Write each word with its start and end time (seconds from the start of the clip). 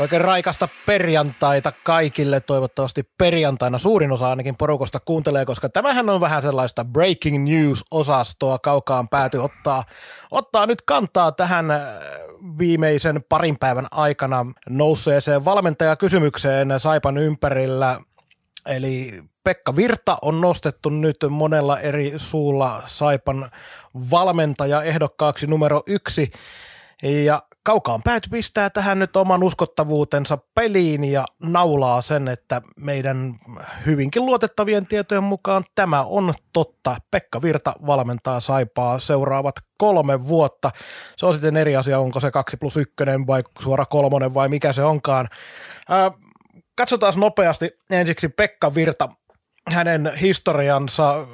Oikein 0.00 0.22
raikasta 0.22 0.68
perjantaita 0.86 1.72
kaikille. 1.84 2.40
Toivottavasti 2.40 3.02
perjantaina 3.18 3.78
suurin 3.78 4.12
osa 4.12 4.30
ainakin 4.30 4.56
porukosta 4.56 5.00
kuuntelee, 5.00 5.44
koska 5.44 5.68
tämähän 5.68 6.08
on 6.08 6.20
vähän 6.20 6.42
sellaista 6.42 6.84
breaking 6.84 7.44
news-osastoa. 7.44 8.58
Kaukaan 8.58 9.08
pääty 9.08 9.38
ottaa, 9.38 9.84
ottaa 10.30 10.66
nyt 10.66 10.82
kantaa 10.82 11.32
tähän 11.32 11.70
äh, 11.70 11.80
viimeisen 12.58 13.24
parin 13.28 13.58
päivän 13.58 13.86
aikana 13.90 14.46
nousseeseen 14.68 15.44
valmentajakysymykseen 15.44 16.80
Saipan 16.80 17.18
ympärillä. 17.18 18.00
Eli 18.66 19.22
Pekka 19.44 19.76
Virta 19.76 20.16
on 20.22 20.40
nostettu 20.40 20.88
nyt 20.88 21.16
monella 21.30 21.80
eri 21.80 22.12
suulla 22.16 22.82
Saipan 22.86 23.50
valmentaja 24.10 24.82
ehdokkaaksi 24.82 25.46
numero 25.46 25.82
yksi. 25.86 26.32
Ja 27.02 27.42
kaukaan 27.62 28.02
pääty 28.02 28.28
pistää 28.30 28.70
tähän 28.70 28.98
nyt 28.98 29.16
oman 29.16 29.42
uskottavuutensa 29.42 30.38
peliin 30.54 31.04
ja 31.04 31.24
naulaa 31.42 32.02
sen, 32.02 32.28
että 32.28 32.62
meidän 32.76 33.34
hyvinkin 33.86 34.26
luotettavien 34.26 34.86
tietojen 34.86 35.24
mukaan 35.24 35.64
tämä 35.74 36.02
on 36.02 36.34
totta. 36.52 36.96
Pekka 37.10 37.42
Virta 37.42 37.74
valmentaa 37.86 38.40
Saipaa 38.40 38.98
seuraavat 38.98 39.54
kolme 39.78 40.28
vuotta. 40.28 40.70
Se 41.16 41.26
on 41.26 41.32
sitten 41.32 41.56
eri 41.56 41.76
asia, 41.76 41.98
onko 41.98 42.20
se 42.20 42.30
kaksi 42.30 42.56
plus 42.56 42.76
ykkönen 42.76 43.26
vai 43.26 43.42
suora 43.62 43.86
kolmonen 43.86 44.34
vai 44.34 44.48
mikä 44.48 44.72
se 44.72 44.82
onkaan. 44.82 45.28
Ää, 45.88 46.10
katsotaan 46.76 47.14
nopeasti 47.16 47.70
ensiksi 47.90 48.28
Pekka 48.28 48.74
Virta, 48.74 49.08
hänen 49.70 50.12
historiansa 50.20 51.26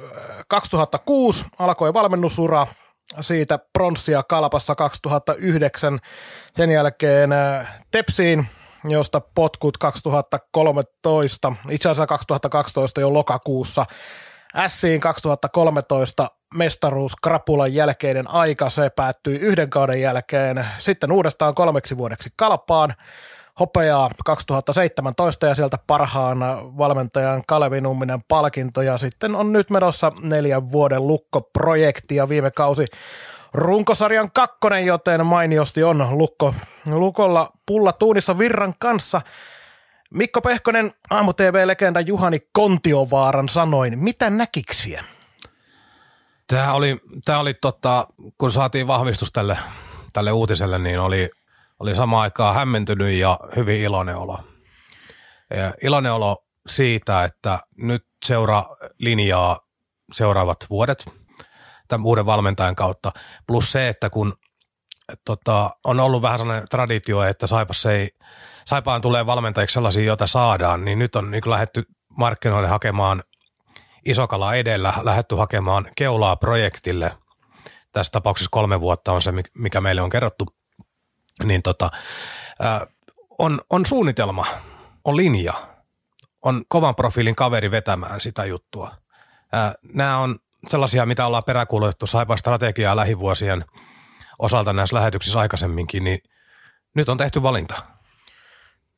2006 0.47 1.45
alkoi 1.59 1.93
valmennusura, 1.93 2.67
siitä 3.21 3.59
pronssia 3.73 4.23
Kalpassa 4.23 4.75
2009, 4.75 5.99
sen 6.53 6.71
jälkeen 6.71 7.31
äh, 7.31 7.79
Tepsiin, 7.91 8.47
josta 8.83 9.21
potkut 9.35 9.77
2013, 9.77 11.53
itse 11.69 11.89
asiassa 11.89 12.07
2012 12.07 13.01
jo 13.01 13.13
lokakuussa, 13.13 13.85
Siin 14.67 15.01
2013 15.01 16.31
mestaruus 16.53 17.15
Krapulan 17.15 17.73
jälkeinen 17.73 18.29
aika, 18.29 18.69
se 18.69 18.89
päättyi 18.89 19.39
yhden 19.39 19.69
kauden 19.69 20.01
jälkeen, 20.01 20.65
sitten 20.77 21.11
uudestaan 21.11 21.55
kolmeksi 21.55 21.97
vuodeksi 21.97 22.29
Kalpaan, 22.35 22.93
hopeaa 23.59 24.09
2017 24.25 25.45
ja 25.45 25.55
sieltä 25.55 25.77
parhaan 25.87 26.37
valmentajan 26.77 27.43
Kalevi 27.47 27.81
Numminen 27.81 28.19
palkinto 28.27 28.81
ja 28.81 28.97
sitten 28.97 29.35
on 29.35 29.53
nyt 29.53 29.69
menossa 29.69 30.11
neljän 30.21 30.71
vuoden 30.71 31.07
lukkoprojekti 31.07 32.15
ja 32.15 32.29
viime 32.29 32.51
kausi 32.51 32.85
runkosarjan 33.53 34.31
kakkonen, 34.31 34.85
joten 34.85 35.25
mainiosti 35.25 35.83
on 35.83 36.17
lukko, 36.17 36.53
lukolla 36.87 37.51
pulla 37.65 37.93
tuunissa 37.93 38.37
virran 38.37 38.73
kanssa. 38.79 39.21
Mikko 40.13 40.41
Pehkonen, 40.41 40.91
aamu 41.09 41.33
TV-legenda 41.33 42.01
Juhani 42.01 42.39
Kontiovaaran 42.51 43.49
sanoin, 43.49 43.99
mitä 43.99 44.29
näkiksiä? 44.29 45.03
Tämä 46.47 46.73
oli, 46.73 46.97
tämä 47.25 47.39
oli 47.39 47.53
tota, 47.53 48.07
kun 48.37 48.51
saatiin 48.51 48.87
vahvistus 48.87 49.31
tälle, 49.31 49.57
tälle 50.13 50.31
uutiselle, 50.31 50.79
niin 50.79 50.99
oli 50.99 51.29
oli 51.79 51.95
samaan 51.95 52.21
aikaan 52.23 52.55
hämmentynyt 52.55 53.13
ja 53.13 53.39
hyvin 53.55 53.79
iloinen 53.79 54.15
olo. 54.15 54.39
Ja 55.55 55.73
iloinen 55.83 56.13
olo 56.13 56.45
siitä, 56.67 57.23
että 57.23 57.59
nyt 57.77 58.05
seura 58.25 58.65
linjaa 58.99 59.59
seuraavat 60.13 60.57
vuodet 60.69 61.05
tämän 61.87 62.05
uuden 62.05 62.25
valmentajan 62.25 62.75
kautta. 62.75 63.11
Plus 63.47 63.71
se, 63.71 63.87
että 63.87 64.09
kun 64.09 64.33
tota, 65.25 65.69
on 65.83 65.99
ollut 65.99 66.21
vähän 66.21 66.39
sellainen 66.39 66.67
traditio, 66.69 67.23
että 67.23 67.47
Saipassa 67.47 67.91
ei, 67.91 68.09
Saipaan 68.65 69.01
tulee 69.01 69.25
valmentajiksi 69.25 69.73
sellaisia, 69.73 70.03
joita 70.03 70.27
saadaan, 70.27 70.85
niin 70.85 70.99
nyt 70.99 71.15
on 71.15 71.31
niin 71.31 71.49
lähdetty 71.49 71.83
markkinoille 72.17 72.67
hakemaan 72.67 73.23
isokala 74.05 74.55
edellä, 74.55 74.93
lähdetty 75.03 75.35
hakemaan 75.35 75.87
keulaa 75.97 76.35
projektille. 76.35 77.17
Tässä 77.91 78.11
tapauksessa 78.11 78.49
kolme 78.51 78.81
vuotta 78.81 79.11
on 79.11 79.21
se, 79.21 79.33
mikä 79.57 79.81
meille 79.81 80.01
on 80.01 80.09
kerrottu 80.09 80.45
niin 81.43 81.63
tota, 81.63 81.91
ää, 82.59 82.87
on, 83.37 83.61
on 83.69 83.85
suunnitelma, 83.85 84.45
on 85.03 85.17
linja, 85.17 85.53
on 86.41 86.65
kovan 86.67 86.95
profiilin 86.95 87.35
kaveri 87.35 87.71
vetämään 87.71 88.21
sitä 88.21 88.45
juttua. 88.45 88.91
Nämä 89.93 90.17
on 90.17 90.39
sellaisia, 90.67 91.05
mitä 91.05 91.25
ollaan 91.25 91.43
peräkuulutettu 91.43 92.07
Saipan 92.07 92.37
strategiaa 92.37 92.95
lähivuosien 92.95 93.65
osalta 94.39 94.73
näissä 94.73 94.95
lähetyksissä 94.95 95.39
aikaisemminkin, 95.39 96.03
niin 96.03 96.19
nyt 96.93 97.09
on 97.09 97.17
tehty 97.17 97.43
valinta. 97.43 97.75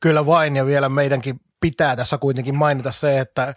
Kyllä 0.00 0.26
vain, 0.26 0.56
ja 0.56 0.66
vielä 0.66 0.88
meidänkin 0.88 1.40
pitää 1.60 1.96
tässä 1.96 2.18
kuitenkin 2.18 2.54
mainita 2.54 2.92
se, 2.92 3.18
että 3.18 3.54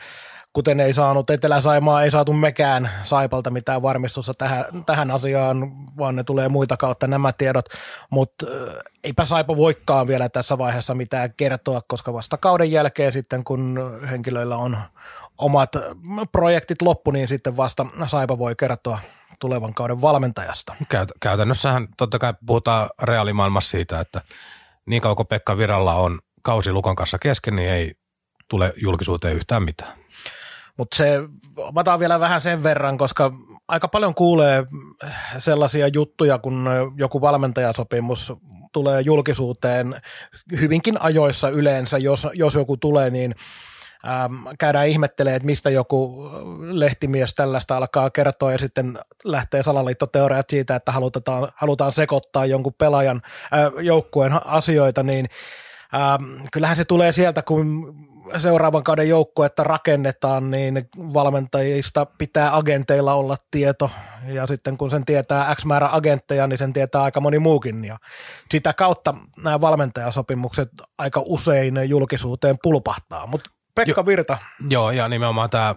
kuten 0.53 0.80
ei 0.80 0.94
saanut 0.94 1.30
Etelä-Saimaa, 1.30 2.03
ei 2.03 2.12
saatu 2.12 2.34
mekään 2.34 2.90
Saipalta 3.03 3.50
mitään 3.50 3.81
varmistusta 3.81 4.34
tähän, 4.34 4.66
tähän 4.86 5.12
asiaan, 5.12 5.72
vaan 5.97 6.16
ne 6.16 6.24
tulee 6.24 6.50
muita 6.50 6.78
kautta 6.78 7.08
nämä 7.08 7.34
tiedot, 7.34 7.66
mutta 8.09 8.46
eipä 9.03 9.25
Saipa 9.25 9.58
voikaan 9.58 10.08
vielä 10.08 10.30
tässä 10.30 10.58
vaiheessa 10.58 10.96
mitään 10.96 11.34
kertoa, 11.38 11.81
koska 11.88 12.13
vasta 12.13 12.38
kauden 12.38 12.72
jälkeen 12.72 13.13
sitten, 13.13 13.44
kun 13.44 13.80
henkilöillä 14.09 14.58
on 14.58 14.78
omat 15.38 15.72
projektit 16.31 16.81
loppu, 16.81 17.12
niin 17.12 17.28
sitten 17.28 17.58
vasta 17.58 17.86
Saipa 18.08 18.38
voi 18.38 18.56
kertoa 18.56 19.00
tulevan 19.40 19.74
kauden 19.74 20.02
valmentajasta. 20.02 20.75
Käyt, 20.90 21.12
käytännössähän 21.22 21.88
totta 21.97 22.19
kai 22.19 22.34
puhutaan 22.46 22.90
reaalimaailmassa 23.02 23.72
siitä, 23.72 24.00
että 24.00 24.22
niin 24.86 25.02
kauan 25.02 25.16
kuin 25.16 25.28
Pekka 25.28 25.58
Viralla 25.58 25.94
on 25.94 26.19
kausi 26.42 26.72
Lukon 26.72 26.96
kanssa 26.96 27.19
kesken, 27.19 27.56
niin 27.56 27.69
ei 27.69 27.94
tule 28.47 28.74
julkisuuteen 28.78 29.36
yhtään 29.36 29.63
mitään. 29.63 30.03
Mutta 30.78 30.98
se, 30.98 31.20
otan 31.76 32.00
vielä 32.00 32.20
vähän 32.20 32.42
sen 32.42 32.64
verran, 32.64 32.98
koska 32.98 33.32
aika 33.68 33.88
paljon 33.88 34.16
kuulee 34.16 34.64
sellaisia 35.38 35.88
juttuja, 35.88 36.40
kun 36.40 36.70
joku 36.98 37.22
valmentajasopimus 37.22 38.34
tulee 38.72 39.02
julkisuuteen 39.02 39.96
hyvinkin 40.62 41.02
ajoissa 41.02 41.50
yleensä, 41.50 41.98
jos, 41.98 42.28
jos 42.34 42.54
joku 42.54 42.78
tulee, 42.78 43.10
niin 43.10 43.36
käydään 44.60 44.88
ihmettelee, 44.88 45.36
että 45.36 45.46
mistä 45.46 45.70
joku 45.70 46.30
lehtimies 46.60 47.34
tällaista 47.34 47.78
alkaa 47.78 48.10
kertoa. 48.10 48.52
Ja 48.52 48.58
sitten 48.58 49.00
lähtee 49.24 49.64
salaliittoteoriat 49.64 50.50
siitä, 50.50 50.76
että 50.76 50.92
halutaan, 50.92 51.48
halutaan 51.56 51.92
sekoittaa 51.92 52.46
jonkun 52.46 52.74
pelaajan 52.74 53.22
äh, 53.26 53.84
joukkueen 53.86 54.46
asioita, 54.46 55.04
niin 55.04 55.30
ähm, 55.94 56.46
kyllähän 56.54 56.78
se 56.78 56.86
tulee 56.86 57.12
sieltä, 57.12 57.42
kun 57.42 57.96
seuraavan 58.38 58.84
kauden 58.84 59.10
joukkuetta 59.10 59.64
rakennetaan, 59.64 60.52
niin 60.52 60.90
valmentajista 60.98 62.06
pitää 62.06 62.56
agenteilla 62.56 63.14
olla 63.14 63.38
tieto, 63.52 63.92
ja 64.28 64.48
sitten 64.48 64.78
kun 64.78 64.90
sen 64.90 65.06
tietää 65.06 65.56
X 65.56 65.66
määrä 65.66 65.90
agentteja, 65.92 66.48
niin 66.48 66.58
sen 66.58 66.74
tietää 66.74 67.04
aika 67.04 67.22
moni 67.22 67.40
muukin, 67.40 67.86
ja 67.86 67.98
sitä 68.52 68.74
kautta 68.74 69.16
nämä 69.44 69.62
valmentajasopimukset 69.62 70.70
aika 70.98 71.22
usein 71.26 71.90
julkisuuteen 71.90 72.56
pulpahtaa, 72.64 73.28
mutta 73.28 73.50
Pekka 73.76 74.02
jo, 74.02 74.06
Virta. 74.06 74.38
Joo, 74.69 74.92
ja 74.92 75.08
nimenomaan 75.08 75.50
tämä 75.50 75.76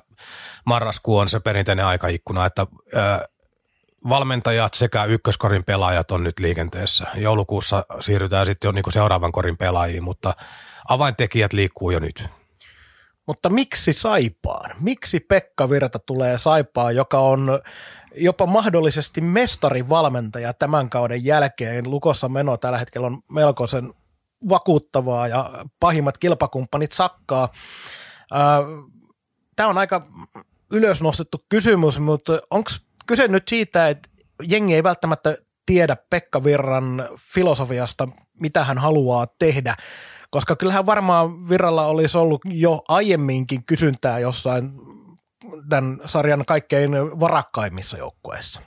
marraskuu 0.65 1.19
on 1.19 1.29
se 1.29 1.41
perinteinen 1.41 1.87
aikaikkuna, 1.87 2.47
että 2.47 2.67
ö, 2.97 3.29
valmentajat 4.09 4.75
sekä 4.75 5.05
ykköskorin 5.05 5.65
pelaajat 5.65 6.11
on 6.11 6.23
nyt 6.23 6.39
liikenteessä. 6.39 7.07
Joulukuussa 7.15 7.85
siirrytään 8.01 8.47
sitten 8.47 8.69
jo 8.69 8.73
niinku 8.73 8.91
seuraavan 8.91 9.33
korin 9.33 9.57
pelaajiin, 9.57 10.05
mutta 10.05 10.35
avaintekijät 10.89 11.53
liikkuu 11.53 11.91
jo 11.91 11.99
nyt. 11.99 12.25
Mutta 13.27 13.49
miksi 13.49 13.93
Saipaan? 13.93 14.71
Miksi 14.81 15.21
Pekka 15.21 15.71
Virta 15.71 15.99
tulee 15.99 16.39
Saipaan, 16.39 16.97
joka 16.97 17.19
on 17.19 17.61
jopa 18.15 18.47
mahdollisesti 18.47 19.21
mestarivalmentaja 19.21 20.53
tämän 20.55 20.91
kauden 20.91 21.25
jälkeen? 21.25 21.91
Lukossa 21.91 22.29
meno 22.29 22.57
tällä 22.57 22.79
hetkellä 22.79 23.07
on 23.07 23.23
melkoisen 23.33 23.93
vakuuttavaa 24.49 25.29
ja 25.29 25.65
pahimmat 25.81 26.19
kilpakumppanit 26.19 26.93
sakkaa. 26.93 27.49
Tämä 29.57 29.69
on 29.69 29.79
aika 29.79 30.03
ylösnostettu 30.71 31.45
kysymys, 31.49 31.99
mutta 31.99 32.41
onko 32.51 32.71
kyse 33.07 33.29
nyt 33.29 33.49
siitä, 33.49 33.89
että 33.89 34.09
jengi 34.43 34.75
ei 34.75 34.83
välttämättä 34.83 35.39
tiedä 35.67 35.97
Pekka 36.11 36.45
Virran 36.45 37.09
filosofiasta, 37.35 38.09
mitä 38.41 38.65
hän 38.65 38.79
haluaa 38.79 39.27
tehdä, 39.39 39.77
Koska 40.31 40.57
kyllähän 40.57 40.87
varmaan 40.87 41.49
Virralla 41.49 41.87
olisi 41.87 42.19
ollut 42.19 42.41
jo 42.45 42.83
aiemminkin 42.89 43.65
kysyntää 43.65 44.19
jossain 44.19 44.73
tämän 45.69 46.01
sarjan 46.07 46.45
kaikkein 46.47 46.91
varakkaimmissa 47.21 47.99
joukkueissa. 47.99 48.61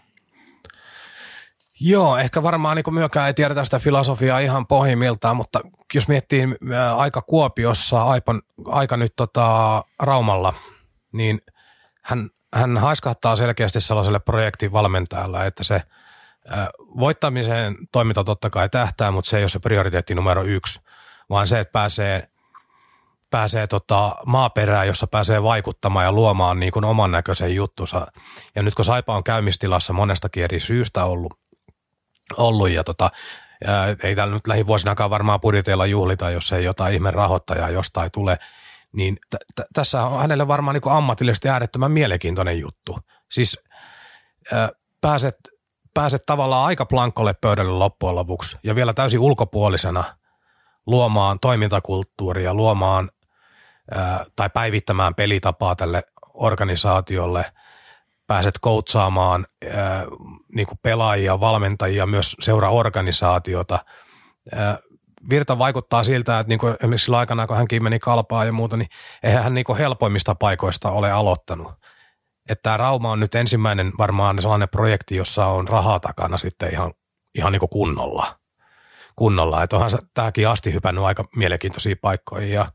Joo, 1.81 2.17
ehkä 2.17 2.43
varmaan 2.43 2.75
niin 2.75 2.93
myökään 2.93 3.27
ei 3.27 3.33
tiedetä 3.33 3.65
sitä 3.65 3.79
filosofiaa 3.79 4.39
ihan 4.39 4.67
pohjimmiltaan, 4.67 5.35
mutta 5.35 5.59
jos 5.93 6.07
miettii 6.07 6.47
aika 6.97 7.21
Kuopiossa, 7.21 8.03
aika, 8.03 8.39
aika 8.65 8.97
nyt 8.97 9.13
tota, 9.15 9.83
Raumalla, 9.99 10.53
niin 11.13 11.39
hän, 12.01 12.29
hän 12.53 12.77
haiskahtaa 12.77 13.35
selkeästi 13.35 13.81
sellaiselle 13.81 14.19
projektin 14.19 14.71
valmentajalle, 14.71 15.47
että 15.47 15.63
se 15.63 15.75
ä, 15.75 16.69
voittamiseen 16.77 17.75
toiminta 17.91 18.23
totta 18.23 18.49
kai 18.49 18.69
tähtää, 18.69 19.11
mutta 19.11 19.29
se 19.29 19.37
ei 19.37 19.43
ole 19.43 19.49
se 19.49 19.59
prioriteetti 19.59 20.15
numero 20.15 20.43
yksi, 20.43 20.79
vaan 21.29 21.47
se, 21.47 21.59
että 21.59 21.71
pääsee, 21.71 22.29
pääsee 23.29 23.67
tota 23.67 24.15
maaperään, 24.25 24.87
jossa 24.87 25.07
pääsee 25.07 25.43
vaikuttamaan 25.43 26.05
ja 26.05 26.11
luomaan 26.11 26.59
niin 26.59 26.71
kuin 26.71 26.85
oman 26.85 27.11
näköisen 27.11 27.55
juttunsa. 27.55 28.07
Ja 28.55 28.63
nyt 28.63 28.75
kun 28.75 28.85
Saipa 28.85 29.15
on 29.15 29.23
käymistilassa 29.23 29.93
monestakin 29.93 30.43
eri 30.43 30.59
syystä 30.59 31.05
ollut, 31.05 31.33
ollut 32.37 32.69
ja 32.69 32.83
tota, 32.83 33.11
ja 33.65 33.73
ei 34.03 34.15
täällä 34.15 34.33
nyt 34.33 34.47
lähivuosinakaan 34.47 35.09
varmaan 35.09 35.41
budjeteilla 35.41 35.85
juhlita, 35.85 36.29
jos 36.29 36.51
ei 36.51 36.63
jotain 36.63 36.93
ihme 36.93 37.11
rahoittajaa 37.11 37.69
jostain 37.69 38.11
tule, 38.11 38.39
niin 38.91 39.17
t- 39.29 39.35
t- 39.55 39.67
tässä 39.73 40.05
on 40.05 40.21
hänelle 40.21 40.47
varmaan 40.47 40.73
niin 40.73 40.91
ammatillisesti 40.91 41.49
äärettömän 41.49 41.91
mielenkiintoinen 41.91 42.59
juttu. 42.59 42.99
Siis 43.31 43.59
äh, 44.53 44.69
pääset, 45.01 45.35
pääset 45.93 46.21
tavallaan 46.25 46.65
aika 46.65 46.85
plankolle 46.85 47.33
pöydälle 47.33 47.71
loppujen 47.71 48.15
lopuksi 48.15 48.57
ja 48.63 48.75
vielä 48.75 48.93
täysin 48.93 49.19
ulkopuolisena 49.19 50.03
luomaan 50.87 51.39
toimintakulttuuria, 51.39 52.53
luomaan 52.53 53.09
äh, 53.97 54.19
tai 54.35 54.49
päivittämään 54.49 55.15
pelitapaa 55.15 55.75
tälle 55.75 56.03
organisaatiolle– 56.33 57.45
pääset 58.29 58.59
koutsaamaan 58.61 59.45
ää, 59.73 60.05
niin 60.55 60.67
pelaajia, 60.81 61.39
valmentajia, 61.39 62.05
myös 62.05 62.35
seuraorganisaatiota. 62.39 63.79
Ää, 64.55 64.77
Virta 65.29 65.57
vaikuttaa 65.57 66.03
siltä, 66.03 66.39
että 66.39 66.49
niin 66.49 66.59
kuin 66.59 66.75
esimerkiksi 66.79 67.05
sillä 67.05 67.17
aikana, 67.17 67.47
kun 67.47 67.57
hänkin 67.57 67.83
meni 67.83 67.99
kalpaa 67.99 68.45
ja 68.45 68.51
muuta, 68.51 68.77
niin 68.77 68.89
eihän 69.23 69.43
hän 69.43 69.53
niin 69.53 69.65
kuin 69.65 69.77
helpoimmista 69.77 70.35
paikoista 70.35 70.91
ole 70.91 71.11
aloittanut. 71.11 71.71
Että 72.49 72.61
tämä 72.61 72.77
Rauma 72.77 73.11
on 73.11 73.19
nyt 73.19 73.35
ensimmäinen 73.35 73.91
varmaan 73.97 74.41
sellainen 74.41 74.69
projekti, 74.69 75.15
jossa 75.15 75.45
on 75.45 75.67
rahaa 75.67 75.99
takana 75.99 76.37
sitten 76.37 76.73
ihan, 76.73 76.93
ihan 77.35 77.51
niin 77.51 77.59
kuin 77.59 77.69
kunnolla. 77.69 78.38
Kunnolla. 79.19 79.63
Että 79.63 79.75
onhan 79.75 79.91
tämäkin 80.13 80.47
asti 80.47 80.73
hypännyt 80.73 81.03
aika 81.03 81.25
mielenkiintoisiin 81.35 81.97
paikkoihin 82.01 82.51
ja 82.51 82.71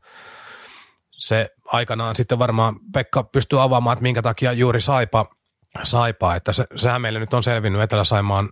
se 1.11 1.49
aikanaan 1.65 2.15
sitten 2.15 2.39
varmaan 2.39 2.75
Pekka 2.93 3.23
pystyy 3.23 3.63
avaamaan, 3.63 3.93
että 3.93 4.03
minkä 4.03 4.21
takia 4.21 4.53
juuri 4.53 4.81
Saipa– 4.81 5.25
Saipaa, 5.83 6.35
että 6.35 6.53
se, 6.53 6.65
sehän 6.75 7.01
meille 7.01 7.19
nyt 7.19 7.33
on 7.33 7.43
selvinnyt 7.43 7.81
Etelä-Saimaan, 7.81 8.49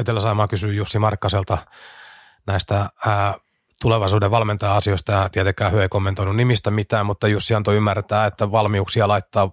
Etelä-Saimaa 0.00 0.48
kysyy 0.48 0.74
Jussi 0.74 0.98
Markkaselta 0.98 1.58
näistä 2.46 2.90
ää, 3.06 3.34
tulevaisuuden 3.82 4.30
valmentaja-asioista 4.30 5.12
ja 5.12 5.28
tietenkään 5.28 5.72
hyö 5.72 5.82
ei 5.82 5.88
kommentoinut 5.88 6.36
nimistä 6.36 6.70
mitään, 6.70 7.06
mutta 7.06 7.28
Jussi 7.28 7.54
antoi 7.54 7.76
ymmärtää, 7.76 8.26
että 8.26 8.52
valmiuksia 8.52 9.08
laittaa 9.08 9.50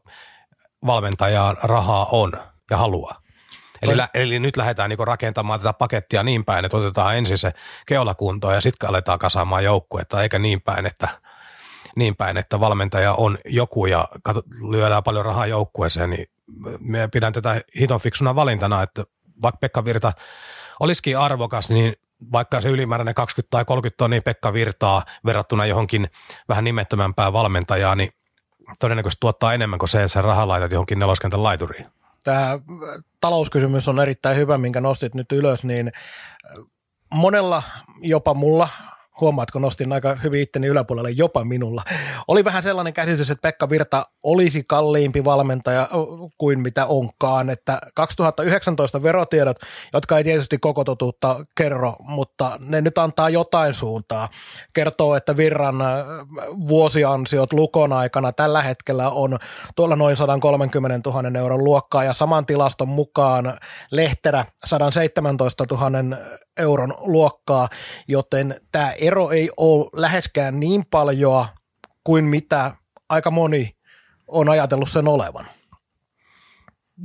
valmentajaan 0.85 1.57
rahaa 1.63 2.07
on 2.11 2.31
ja 2.71 2.77
haluaa. 2.77 3.24
Eli, 3.81 3.97
lä, 3.97 4.07
eli 4.13 4.39
nyt 4.39 4.57
lähdetään 4.57 4.89
niinku 4.89 5.05
rakentamaan 5.05 5.59
tätä 5.59 5.73
pakettia 5.73 6.23
niin 6.23 6.45
päin, 6.45 6.65
että 6.65 6.77
otetaan 6.77 7.15
ensin 7.15 7.37
se 7.37 7.51
keulakunto 7.85 8.51
ja 8.51 8.61
sitten 8.61 8.89
aletaan 8.89 9.19
kasaamaan 9.19 9.63
joukkuetta, 9.63 10.21
eikä 10.21 10.39
niin 10.39 10.61
päin, 10.61 10.85
että 10.85 11.07
niin 11.95 12.15
päin, 12.15 12.37
että 12.37 12.59
valmentaja 12.59 13.13
on 13.13 13.37
joku 13.45 13.85
ja 13.85 14.07
kato, 14.23 14.41
lyödään 14.69 15.03
paljon 15.03 15.25
rahaa 15.25 15.47
joukkueeseen, 15.47 16.09
niin 16.09 16.27
me 16.79 17.07
pidän 17.07 17.33
tätä 17.33 17.61
hiton 17.79 17.99
fiksuna 17.99 18.35
valintana, 18.35 18.81
että 18.81 19.03
vaikka 19.41 19.57
Pekka 19.57 19.85
Virta 19.85 20.13
olisikin 20.79 21.17
arvokas, 21.17 21.69
niin 21.69 21.93
vaikka 22.31 22.61
se 22.61 22.69
ylimääräinen 22.69 23.13
20 23.13 23.51
tai 23.51 23.65
30 23.65 23.97
tonnia 23.97 24.21
Pekka 24.21 24.53
Virtaa 24.53 25.03
verrattuna 25.25 25.65
johonkin 25.65 26.07
vähän 26.49 26.63
nimettömämpään 26.63 27.33
valmentajaan, 27.33 27.97
niin 27.97 28.09
todennäköisesti 28.79 29.19
tuottaa 29.19 29.53
enemmän 29.53 29.79
kuin 29.79 29.89
se, 29.89 29.97
että 29.97 30.07
sä 30.07 30.21
rahaa 30.21 30.47
laitat 30.47 30.71
johonkin 30.71 30.99
neloskentän 30.99 31.43
laituriin. 31.43 31.85
Tämä 32.25 32.59
talouskysymys 33.21 33.87
on 33.87 33.99
erittäin 33.99 34.37
hyvä, 34.37 34.57
minkä 34.57 34.81
nostit 34.81 35.15
nyt 35.15 35.31
ylös, 35.31 35.63
niin 35.63 35.91
monella, 37.13 37.63
jopa 38.01 38.33
mulla, 38.33 38.69
huomaatko, 39.21 39.59
nostin 39.59 39.93
aika 39.93 40.15
hyvin 40.23 40.41
itteni 40.41 40.67
yläpuolelle 40.67 41.09
jopa 41.09 41.43
minulla. 41.43 41.83
Oli 42.27 42.43
vähän 42.43 42.63
sellainen 42.63 42.93
käsitys, 42.93 43.29
että 43.29 43.41
Pekka 43.41 43.69
Virta 43.69 44.05
olisi 44.23 44.63
kalliimpi 44.63 45.25
valmentaja 45.25 45.89
kuin 46.37 46.59
mitä 46.59 46.85
onkaan, 46.85 47.49
että 47.49 47.79
2019 47.93 49.03
verotiedot, 49.03 49.57
jotka 49.93 50.17
ei 50.17 50.23
tietysti 50.23 50.57
koko 50.57 50.83
totuutta 50.83 51.45
kerro, 51.55 51.95
mutta 51.99 52.57
ne 52.59 52.81
nyt 52.81 52.97
antaa 52.97 53.29
jotain 53.29 53.73
suuntaa. 53.73 54.29
Kertoo, 54.73 55.15
että 55.15 55.37
Virran 55.37 55.75
vuosiansiot 56.67 57.53
Lukon 57.53 57.93
aikana 57.93 58.31
tällä 58.31 58.61
hetkellä 58.61 59.09
on 59.09 59.37
tuolla 59.75 59.95
noin 59.95 60.17
130 60.17 61.09
000 61.09 61.39
euron 61.39 61.63
luokkaa 61.63 62.03
ja 62.03 62.13
saman 62.13 62.45
tilaston 62.45 62.87
mukaan 62.87 63.57
Lehterä 63.91 64.45
117 64.65 65.65
000 65.71 66.17
euron 66.57 66.93
luokkaa, 66.99 67.67
joten 68.07 68.61
tämä 68.71 68.91
ero 69.07 69.31
ei 69.31 69.49
ole 69.57 69.89
läheskään 69.93 70.59
niin 70.59 70.85
paljon 70.91 71.45
kuin 72.03 72.25
mitä 72.25 72.71
aika 73.09 73.31
moni 73.31 73.75
on 74.27 74.49
ajatellut 74.49 74.89
sen 74.89 75.07
olevan. 75.07 75.47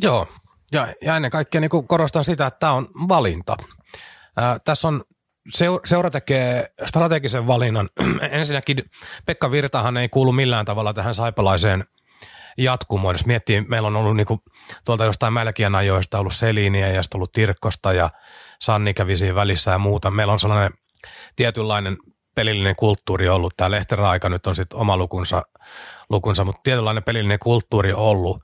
Joo, 0.02 0.26
ja, 0.72 0.94
ja 1.02 1.16
ennen 1.16 1.30
kaikkea 1.30 1.60
niin 1.60 1.86
korostan 1.88 2.24
sitä, 2.24 2.46
että 2.46 2.58
tämä 2.60 2.72
on 2.72 2.88
valinta. 3.08 3.56
Ää, 4.36 4.58
tässä 4.58 4.88
on 4.88 5.04
seura 5.84 6.10
tekee 6.10 6.72
strategisen 6.86 7.46
valinnan. 7.46 7.88
Ensinnäkin 8.30 8.78
Pekka 9.26 9.50
Virtahan 9.50 9.96
ei 9.96 10.08
kuulu 10.08 10.32
millään 10.32 10.66
tavalla 10.66 10.94
tähän 10.94 11.14
saipalaiseen 11.14 11.84
jatkumoon. 12.58 13.14
Jos 13.14 13.26
miettii, 13.26 13.60
meillä 13.60 13.86
on 13.86 13.96
ollut 13.96 14.16
niinku 14.16 14.42
tuolta 14.84 15.04
jostain 15.04 15.32
Mälkien 15.32 15.74
ajoista 15.74 16.18
ollut 16.18 16.34
Seliniä 16.34 16.88
ja 16.88 17.02
sitten 17.02 17.18
ollut 17.18 17.32
Tirkkosta 17.32 17.92
ja 17.92 18.10
Sanni 18.60 18.94
kävi 18.94 19.16
siinä 19.16 19.34
välissä 19.34 19.70
ja 19.70 19.78
muuta. 19.78 20.10
Meillä 20.10 20.32
on 20.32 20.40
sellainen 20.40 20.72
tietynlainen 21.36 21.96
pelillinen 22.34 22.76
kulttuuri 22.76 23.28
ollut. 23.28 23.56
Tämä 23.56 23.70
Lehterä-aika 23.70 24.28
nyt 24.28 24.46
on 24.46 24.54
sitten 24.54 24.78
oma 24.78 24.96
lukunsa, 24.96 25.42
lukunsa, 26.10 26.44
mutta 26.44 26.60
tietynlainen 26.62 27.02
pelillinen 27.02 27.38
kulttuuri 27.38 27.92
ollut. 27.92 28.42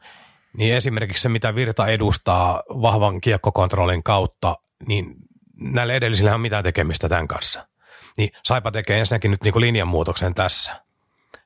Niin 0.56 0.74
esimerkiksi 0.74 1.22
se, 1.22 1.28
mitä 1.28 1.54
Virta 1.54 1.86
edustaa 1.86 2.62
vahvan 2.68 3.20
kiekkokontrollin 3.20 4.02
kautta, 4.02 4.56
niin 4.86 5.14
näillä 5.60 5.94
edellisillä 5.94 6.34
on 6.34 6.40
mitään 6.40 6.64
tekemistä 6.64 7.08
tämän 7.08 7.28
kanssa. 7.28 7.68
Niin 8.16 8.30
Saipa 8.44 8.72
tekee 8.72 8.98
ensinnäkin 8.98 9.30
nyt 9.30 9.42
niin 9.42 9.60
linjanmuutoksen 9.60 10.34
tässä. 10.34 10.82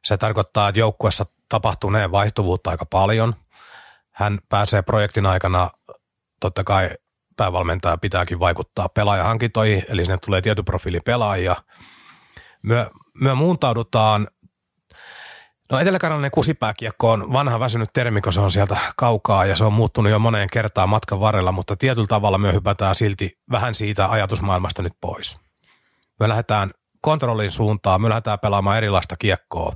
Se 0.05 0.17
tarkoittaa, 0.17 0.69
että 0.69 0.79
joukkuessa 0.79 1.27
tapahtuneen 1.49 2.13
vaihtuvuutta 2.13 2.71
aika 2.71 2.87
paljon. 2.87 3.35
Hän 4.11 4.39
pääsee 4.49 4.83
projektin 4.83 5.27
aikana 5.27 5.71
totta 6.41 6.65
kai 6.65 6.91
päävalmentaja 7.41 7.99
pitääkin 7.99 8.41
vaikuttaa 8.41 8.89
pelaajahankintoihin, 8.89 9.85
eli 9.89 10.05
sinne 10.05 10.19
tulee 10.19 10.43
tietty 10.43 10.63
profiili 10.63 11.01
pelaajia. 11.01 11.57
Me, 12.63 12.87
me 13.21 13.35
muuntaudutaan, 13.35 14.29
no 15.73 15.79
eteläkarjalainen 15.79 16.31
kusipääkiekko 16.31 17.11
on 17.11 17.33
vanha 17.33 17.61
väsynyt 17.61 17.91
termi, 17.93 18.21
kun 18.21 18.33
se 18.33 18.41
on 18.41 18.51
sieltä 18.51 18.77
kaukaa 18.97 19.45
ja 19.45 19.57
se 19.57 19.65
on 19.65 19.73
muuttunut 19.73 20.13
jo 20.13 20.19
moneen 20.19 20.49
kertaan 20.53 20.89
matkan 20.89 21.21
varrella, 21.21 21.53
mutta 21.53 21.77
tietyllä 21.77 22.07
tavalla 22.07 22.39
me 22.39 22.53
hypätään 22.53 22.97
silti 22.97 23.39
vähän 23.51 23.75
siitä 23.75 24.11
ajatusmaailmasta 24.11 24.83
nyt 24.83 24.95
pois. 25.01 25.37
Me 26.21 26.29
lähdetään 26.29 26.71
kontrollin 27.01 27.53
suuntaan, 27.53 28.03
me 28.03 28.09
lähdetään 28.09 28.39
pelaamaan 28.39 28.77
erilaista 28.77 29.17
kiekkoa. 29.17 29.73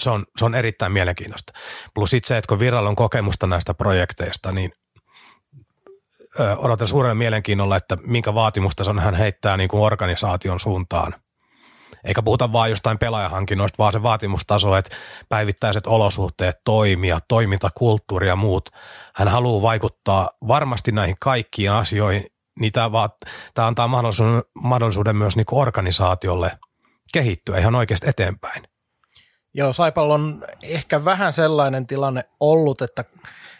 Se 0.00 0.10
on, 0.10 0.24
se 0.38 0.44
on 0.44 0.54
erittäin 0.54 0.92
mielenkiintoista. 0.92 1.52
Plus 1.94 2.14
itse, 2.14 2.28
se, 2.28 2.36
että 2.36 2.48
kun 2.48 2.58
Viralla 2.58 2.88
on 2.88 2.96
kokemusta 2.96 3.46
näistä 3.46 3.74
projekteista, 3.74 4.52
niin 4.52 4.72
odotan 6.56 6.88
suurella 6.88 7.14
mielenkiinnolla, 7.14 7.76
että 7.76 7.96
minkä 8.06 8.34
vaatimustason 8.34 8.98
hän 8.98 9.14
heittää 9.14 9.56
niin 9.56 9.68
kuin 9.68 9.82
organisaation 9.82 10.60
suuntaan. 10.60 11.14
Eikä 12.04 12.22
puhuta 12.22 12.52
vain 12.52 12.70
jostain 12.70 12.98
pelaajahankinnoista, 12.98 13.78
vaan 13.78 13.92
se 13.92 14.02
vaatimustaso, 14.02 14.76
että 14.76 14.96
päivittäiset 15.28 15.86
olosuhteet, 15.86 16.56
toimia, 16.64 17.18
toimintakulttuuri 17.28 18.28
ja 18.28 18.36
muut. 18.36 18.70
Hän 19.14 19.28
haluaa 19.28 19.62
vaikuttaa 19.62 20.30
varmasti 20.48 20.92
näihin 20.92 21.16
kaikkiin 21.20 21.72
asioihin, 21.72 22.26
niin 22.60 22.72
tämä, 22.72 22.92
vaan, 22.92 23.10
tämä 23.54 23.66
antaa 23.68 23.88
mahdollisuuden, 23.88 24.42
mahdollisuuden 24.62 25.16
myös 25.16 25.36
niin 25.36 25.46
kuin 25.46 25.60
organisaatiolle 25.60 26.58
kehittyä 27.12 27.58
ihan 27.58 27.74
oikeasti 27.74 28.08
eteenpäin. 28.08 28.62
Joo, 29.54 29.72
Saipalla 29.72 30.14
on 30.14 30.44
ehkä 30.62 31.04
vähän 31.04 31.34
sellainen 31.34 31.86
tilanne 31.86 32.24
ollut, 32.40 32.82
että 32.82 33.04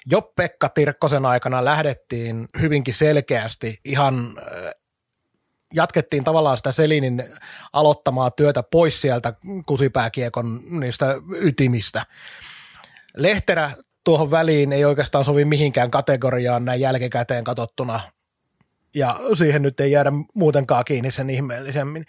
jo 0.07 0.33
Pekka 0.37 0.69
Tirkkosen 0.69 1.27
aikana 1.27 1.65
lähdettiin 1.65 2.49
hyvinkin 2.61 2.95
selkeästi 2.95 3.81
ihan 3.85 4.35
äh, 4.39 4.73
jatkettiin 5.75 6.25
tavallaan 6.25 6.57
sitä 6.57 6.73
Selinin 6.73 7.25
aloittamaa 7.73 8.31
työtä 8.31 8.63
pois 8.63 9.01
sieltä 9.01 9.35
kusipääkiekon 9.67 10.61
niistä 10.81 11.15
ytimistä. 11.31 12.07
Lehterä 13.17 13.71
tuohon 14.05 14.31
väliin 14.31 14.73
ei 14.73 14.85
oikeastaan 14.85 15.25
sovi 15.25 15.45
mihinkään 15.45 15.91
kategoriaan 15.91 16.65
näin 16.65 16.81
jälkikäteen 16.81 17.45
katsottuna 17.45 18.01
ja 18.97 19.17
siihen 19.35 19.63
nyt 19.63 19.81
ei 19.81 19.93
jäädä 19.93 20.13
muutenkaan 20.35 20.85
kiinni 20.85 21.11
sen 21.11 21.31
ihmeellisemmin. 21.31 22.07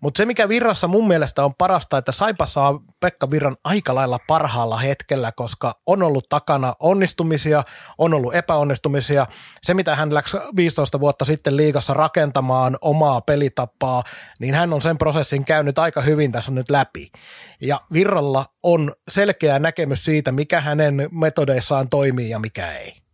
Mutta 0.00 0.18
se, 0.18 0.26
mikä 0.26 0.48
Virrassa 0.48 0.88
mun 0.88 1.08
mielestä 1.08 1.44
on 1.44 1.54
parasta, 1.54 1.98
että 1.98 2.12
Saipa 2.12 2.46
saa 2.46 2.80
Pekka 3.00 3.30
Virran 3.30 3.56
aika 3.64 3.94
lailla 3.94 4.18
parhaalla 4.26 4.76
hetkellä, 4.76 5.32
koska 5.32 5.72
on 5.86 6.02
ollut 6.02 6.28
takana 6.28 6.74
onnistumisia, 6.80 7.62
on 7.98 8.14
ollut 8.14 8.34
epäonnistumisia. 8.34 9.26
Se, 9.62 9.74
mitä 9.74 9.96
hän 9.96 10.14
läksi 10.14 10.36
15 10.56 11.00
vuotta 11.00 11.24
sitten 11.24 11.56
liigassa 11.56 11.94
rakentamaan 11.94 12.78
omaa 12.80 13.20
pelitapaa, 13.20 14.02
niin 14.38 14.54
hän 14.54 14.72
on 14.72 14.82
sen 14.82 14.98
prosessin 14.98 15.44
käynyt 15.44 15.78
aika 15.78 16.00
hyvin 16.00 16.32
tässä 16.32 16.50
nyt 16.50 16.70
läpi. 16.70 17.12
Ja 17.60 17.80
Virralla 17.92 18.46
on 18.62 18.92
selkeä 19.10 19.58
näkemys 19.58 20.04
siitä, 20.04 20.32
mikä 20.32 20.60
hänen 20.60 21.08
metodeissaan 21.10 21.88
toimii 21.88 22.30
ja 22.30 22.38
mikä 22.38 22.72
ei. 22.72 23.07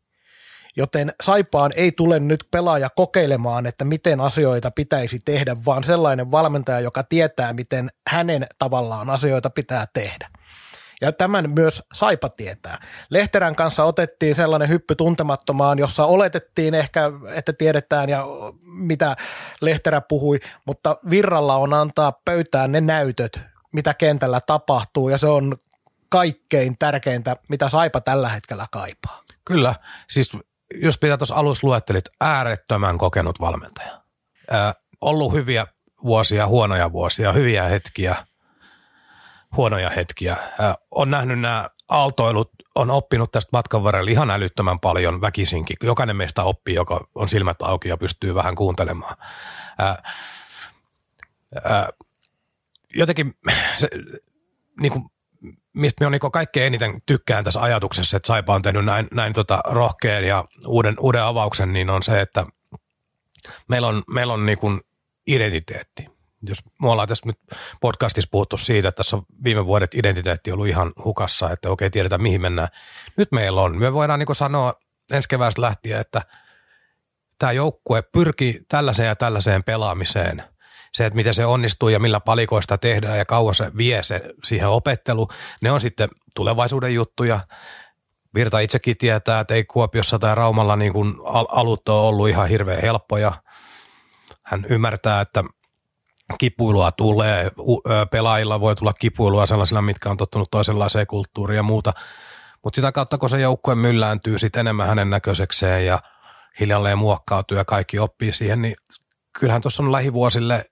Joten 0.77 1.13
Saipaan 1.23 1.73
ei 1.77 1.93
tule 1.93 2.21
nyt 2.21 2.45
pelaaja 2.51 2.91
kokeilemaan, 2.91 3.67
että 3.67 3.85
miten 3.85 4.21
asioita 4.21 4.71
pitäisi 4.71 5.21
tehdä, 5.25 5.57
vaan 5.65 5.85
sellainen 5.85 6.31
valmentaja, 6.31 6.81
joka 6.81 7.03
tietää, 7.03 7.53
miten 7.53 7.91
hänen 8.09 8.47
tavallaan 8.59 9.11
asioita 9.11 9.51
pitää 9.51 9.87
tehdä. 9.93 10.31
Ja 11.01 11.13
tämän 11.13 11.51
myös 11.51 11.83
Saipa 11.95 12.29
tietää. 12.29 12.79
Lehterän 13.11 13.57
kanssa 13.57 13.85
otettiin 13.85 14.37
sellainen 14.37 14.69
hyppy 14.69 14.95
tuntemattomaan, 14.95 15.79
jossa 15.79 16.05
oletettiin 16.05 16.75
ehkä, 16.75 17.11
että 17.35 17.53
tiedetään 17.53 18.09
ja 18.09 18.25
mitä 18.63 19.17
Lehterä 19.61 20.01
puhui, 20.01 20.41
mutta 20.65 20.97
Virralla 21.11 21.57
on 21.57 21.75
antaa 21.75 22.21
pöytään 22.25 22.73
ne 22.73 22.81
näytöt, 22.81 23.41
mitä 23.73 23.95
kentällä 23.95 24.41
tapahtuu 24.41 25.09
ja 25.09 25.19
se 25.19 25.27
on 25.27 25.57
kaikkein 26.09 26.79
tärkeintä, 26.79 27.37
mitä 27.49 27.69
Saipa 27.69 28.01
tällä 28.01 28.29
hetkellä 28.29 28.67
kaipaa. 28.71 29.23
Kyllä, 29.45 29.75
siis 30.09 30.37
jos 30.75 30.99
pitää 30.99 31.17
tuossa 31.17 31.35
alussa 31.35 31.67
luettelit, 31.67 32.05
äärettömän 32.21 32.99
kokenut 32.99 33.41
valmentaja. 33.41 34.03
Ää, 34.51 34.73
ollut 35.01 35.33
hyviä 35.33 35.67
vuosia, 36.05 36.47
huonoja 36.47 36.93
vuosia, 36.93 37.33
hyviä 37.33 37.65
hetkiä, 37.65 38.27
huonoja 39.57 39.91
hetkiä. 39.91 40.37
Ää, 40.59 40.75
on 40.91 41.11
nähnyt 41.11 41.41
nämä 41.41 41.69
aaltoilut, 41.89 42.51
on 42.75 42.91
oppinut 42.91 43.33
tästä 43.33 43.49
matkan 43.53 43.83
varrella 43.83 44.11
ihan 44.11 44.31
älyttömän 44.31 44.81
paljon 44.81 45.21
väkisinkin. 45.21 45.77
Jokainen 45.83 46.17
meistä 46.17 46.43
oppii, 46.43 46.75
joka 46.75 47.09
on 47.15 47.29
silmät 47.29 47.63
auki 47.63 47.89
ja 47.89 47.97
pystyy 47.97 48.35
vähän 48.35 48.55
kuuntelemaan. 48.55 49.17
Ää, 49.79 50.03
ää, 51.65 51.89
jotenkin 52.95 53.35
se, 53.77 53.89
niin 54.81 54.93
kuin 54.93 55.05
mistä 55.73 56.03
me 56.03 56.07
on 56.07 56.13
niin 56.13 56.33
kaikkein 56.33 56.67
eniten 56.67 57.03
tykkään 57.07 57.45
tässä 57.45 57.61
ajatuksessa, 57.61 58.17
että 58.17 58.27
Saipa 58.27 58.55
on 58.55 58.63
tehnyt 58.63 58.85
näin, 58.85 59.09
näin 59.15 59.33
tota 59.33 59.61
rohkean 59.65 60.25
ja 60.25 60.45
uuden, 60.67 60.97
uuden 61.01 61.23
avauksen, 61.23 61.73
niin 61.73 61.91
on 61.91 62.03
se, 62.03 62.21
että 62.21 62.47
meillä 63.69 63.89
on, 63.89 64.03
meillä 64.11 64.33
on 64.33 64.47
niin 64.47 64.59
kuin 64.59 64.81
identiteetti. 65.27 66.07
Jos 66.43 66.59
me 66.83 66.91
ollaan 66.91 67.09
tässä 67.09 67.27
nyt 67.27 67.39
podcastissa 67.81 68.29
puhuttu 68.31 68.57
siitä, 68.57 68.89
että 68.89 68.97
tässä 68.97 69.17
on 69.17 69.23
viime 69.45 69.67
vuodet 69.67 69.95
identiteetti 69.95 70.53
ollut 70.53 70.69
ihan 70.69 70.93
hukassa, 71.05 71.51
että 71.51 71.71
okei, 71.71 71.91
tiedetään 71.91 72.23
mihin 72.23 72.41
mennään. 72.41 72.69
Nyt 73.17 73.33
meillä 73.33 73.61
on. 73.61 73.79
Me 73.79 73.93
voidaan 73.93 74.19
niin 74.19 74.35
sanoa 74.35 74.75
ensi 75.13 75.29
keväästä 75.29 75.61
lähtien, 75.61 76.01
että 76.01 76.23
tämä 77.39 77.53
joukkue 77.53 78.03
pyrkii 78.03 78.61
tällaiseen 78.69 79.07
ja 79.07 79.17
tällaiseen 79.17 79.65
pelaamiseen– 79.65 80.43
se, 80.95 81.07
että 81.07 81.17
miten 81.17 81.35
se 81.35 81.47
onnistuu 81.47 81.89
ja 81.89 81.99
millä 81.99 82.21
palikoista 82.21 82.79
tehdään 82.79 83.19
ja 83.19 83.25
kauan 83.25 83.55
se 83.55 83.71
vie 83.77 84.03
se 84.03 84.23
siihen 84.45 84.69
opettelu, 84.69 85.29
ne 85.61 85.71
on 85.71 85.81
sitten 85.81 86.09
tulevaisuuden 86.35 86.95
juttuja. 86.95 87.41
Virta 88.35 88.59
itsekin 88.59 88.97
tietää, 88.97 89.41
että 89.41 89.55
ei 89.55 89.65
Kuopiossa 89.65 90.19
tai 90.19 90.35
Raumalla 90.35 90.77
niin 90.77 90.93
kuin 90.93 91.15
alut 91.49 91.89
ole 91.89 92.09
ollut 92.09 92.29
ihan 92.29 92.49
hirveän 92.49 92.83
helppoja. 92.83 93.33
Hän 94.43 94.67
ymmärtää, 94.69 95.21
että 95.21 95.45
kipuilua 96.39 96.93
tulee, 96.93 97.51
pelaajilla 98.11 98.61
voi 98.61 98.77
tulla 98.77 98.93
kipuilua 98.93 99.47
sellaisilla, 99.47 99.83
mitkä 99.83 100.11
on 100.11 100.17
tottunut 100.17 100.51
toisenlaiseen 100.51 101.07
kulttuuriin 101.07 101.57
ja 101.57 101.63
muuta. 101.63 101.93
Mutta 102.65 102.77
sitä 102.77 102.93
kautta, 102.93 103.19
kun 103.19 103.31
se 103.31 103.41
joukkue 103.41 103.75
myllääntyy 103.75 104.39
sitten 104.39 104.61
enemmän 104.61 104.89
hänen 104.89 105.11
näköisekseen 105.11 105.87
ja 105.87 105.99
hiljalleen 106.61 106.99
muokkautuu 106.99 107.57
ja 107.57 107.65
kaikki 107.65 107.99
oppii 107.99 108.33
siihen, 108.33 108.63
niin 108.63 108.75
kyllähän 109.39 109.63
tuossa 109.63 109.83
on 109.83 109.93
lähivuosille 109.93 110.65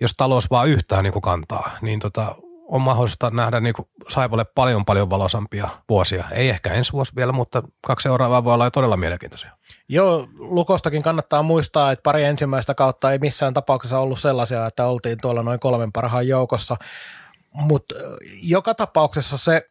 jos 0.00 0.14
talous 0.16 0.50
vaan 0.50 0.68
yhtään 0.68 1.04
niin 1.04 1.12
kuin 1.12 1.22
kantaa, 1.22 1.70
niin 1.82 2.00
tota, 2.00 2.34
on 2.72 2.82
mahdollista 2.82 3.30
nähdä 3.30 3.60
niin 3.60 3.74
kuin 3.74 3.88
Saipalle 4.08 4.44
paljon 4.44 4.84
paljon 4.84 5.10
valosampia 5.10 5.68
vuosia. 5.88 6.24
Ei 6.30 6.48
ehkä 6.48 6.72
ensi 6.72 6.92
vuosi 6.92 7.12
vielä, 7.16 7.32
mutta 7.32 7.62
kaksi 7.86 8.02
seuraavaa 8.02 8.44
voi 8.44 8.54
olla 8.54 8.64
jo 8.64 8.70
todella 8.70 8.96
mielenkiintoisia. 8.96 9.50
Joo, 9.88 10.28
Lukostakin 10.34 11.02
kannattaa 11.02 11.42
muistaa, 11.42 11.92
että 11.92 12.02
pari 12.02 12.24
ensimmäistä 12.24 12.74
kautta 12.74 13.12
ei 13.12 13.18
missään 13.18 13.54
tapauksessa 13.54 13.98
ollut 13.98 14.20
sellaisia, 14.20 14.66
että 14.66 14.86
oltiin 14.86 15.18
tuolla 15.22 15.42
noin 15.42 15.60
kolmen 15.60 15.92
parhaan 15.92 16.28
joukossa. 16.28 16.76
Mutta 17.54 17.94
joka 18.42 18.74
tapauksessa 18.74 19.36
se, 19.36 19.70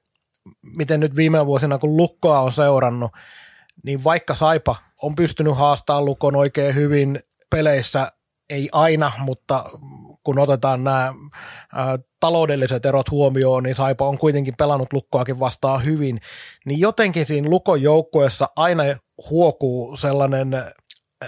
miten 0.75 0.99
nyt 0.99 1.15
viime 1.15 1.45
vuosina 1.45 1.77
kun 1.77 1.97
Lukkoa 1.97 2.39
on 2.39 2.51
seurannut, 2.51 3.11
niin 3.83 4.03
vaikka 4.03 4.35
Saipa 4.35 4.75
on 5.01 5.15
pystynyt 5.15 5.57
haastamaan 5.57 6.05
Lukon 6.05 6.35
oikein 6.35 6.75
hyvin 6.75 7.19
peleissä, 7.49 8.11
ei 8.51 8.69
aina, 8.71 9.11
mutta 9.17 9.65
kun 10.23 10.39
otetaan 10.39 10.83
nämä 10.83 11.13
ää, 11.75 11.99
taloudelliset 12.19 12.85
erot 12.85 13.11
huomioon, 13.11 13.63
niin 13.63 13.75
Saipa 13.75 14.07
on 14.07 14.17
kuitenkin 14.17 14.55
pelannut 14.57 14.93
lukkoakin 14.93 15.39
vastaan 15.39 15.85
hyvin, 15.85 16.21
niin 16.65 16.79
jotenkin 16.79 17.25
siinä 17.25 17.49
lukon 17.49 17.81
joukkueessa 17.81 18.49
aina 18.55 18.83
huokuu 19.29 19.95
sellainen 19.95 20.51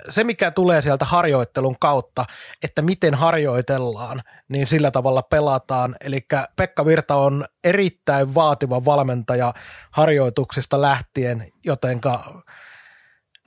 se, 0.09 0.23
mikä 0.23 0.51
tulee 0.51 0.81
sieltä 0.81 1.05
harjoittelun 1.05 1.75
kautta, 1.79 2.25
että 2.63 2.81
miten 2.81 3.13
harjoitellaan, 3.13 4.21
niin 4.49 4.67
sillä 4.67 4.91
tavalla 4.91 5.21
pelataan. 5.21 5.95
Eli 6.05 6.25
Pekka 6.55 6.85
Virta 6.85 7.15
on 7.15 7.45
erittäin 7.63 8.35
vaativa 8.35 8.85
valmentaja 8.85 9.53
harjoituksista 9.91 10.81
lähtien, 10.81 11.47
jotenka 11.65 12.43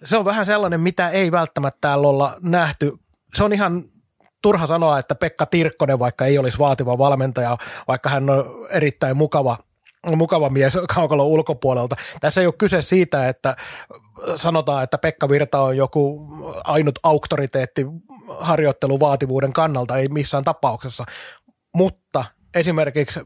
se 0.05 0.17
on 0.17 0.25
vähän 0.25 0.47
sellainen, 0.47 0.81
mitä 0.81 1.09
ei 1.09 1.33
välttämättä 1.33 1.79
täällä 1.81 2.09
olla 2.09 2.37
nähty. 2.41 2.93
Se 3.37 3.45
on 3.45 3.53
ihan 3.53 3.85
turha 4.43 4.67
sanoa, 4.67 4.99
että 4.99 5.15
Pekka 5.15 5.47
Tirkkonen, 5.47 5.99
vaikka 5.99 6.25
ei 6.25 6.39
olisi 6.39 6.59
vaativa 6.59 6.99
valmentaja, 6.99 7.57
vaikka 7.89 8.09
hän 8.09 8.31
on 8.31 8.45
erittäin 8.71 9.17
mukava 9.17 9.57
mukava 10.17 10.51
mies 10.51 10.73
kaukalon 10.95 11.27
ulkopuolelta. 11.27 11.97
Tässä 12.21 12.41
ei 12.41 12.47
ole 12.47 12.55
kyse 12.59 12.83
siitä, 12.83 13.29
että 13.29 13.57
sanotaan, 14.37 14.85
että 14.85 14.99
Pekka 14.99 15.29
Virta 15.29 15.61
on 15.61 15.77
joku 15.77 16.29
ainut 16.65 16.99
auktoriteetti 17.03 17.87
harjoitteluvaativuuden 18.39 19.53
kannalta, 19.53 19.97
ei 19.97 20.09
missään 20.09 20.45
tapauksessa. 20.45 21.05
Mutta 21.75 22.25
esimerkiksi 22.55 23.21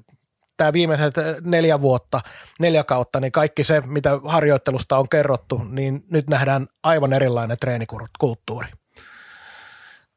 tämä 0.56 0.72
viimeiset 0.72 1.14
neljä 1.40 1.80
vuotta, 1.80 2.20
neljä 2.60 2.84
kautta, 2.84 3.20
niin 3.20 3.32
kaikki 3.32 3.64
se, 3.64 3.80
mitä 3.80 4.20
harjoittelusta 4.24 4.98
on 4.98 5.08
kerrottu, 5.08 5.60
niin 5.70 6.04
nyt 6.10 6.30
nähdään 6.30 6.66
aivan 6.82 7.12
erilainen 7.12 7.56
treenikulttuuri. 7.60 8.68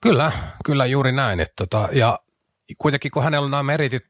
Kyllä, 0.04 0.32
kyllä 0.66 0.86
juuri 0.86 1.12
näin. 1.12 1.40
Että 1.40 1.54
tota, 1.58 1.90
ja 1.92 2.20
kuitenkin 2.78 3.12
kun 3.12 3.24
hänellä 3.24 3.50
nämä 3.50 3.64
meritit 3.64 4.04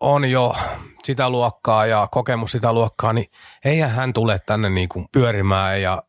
on 0.00 0.30
jo 0.30 0.56
sitä 1.04 1.30
luokkaa 1.30 1.86
ja 1.86 2.08
kokemus 2.10 2.52
sitä 2.52 2.72
luokkaa, 2.72 3.12
niin 3.12 3.30
eihän 3.64 3.90
hän 3.90 4.12
tule 4.12 4.38
tänne 4.46 4.70
niin 4.70 4.88
kuin 4.88 5.06
pyörimään 5.12 5.82
ja 5.82 6.02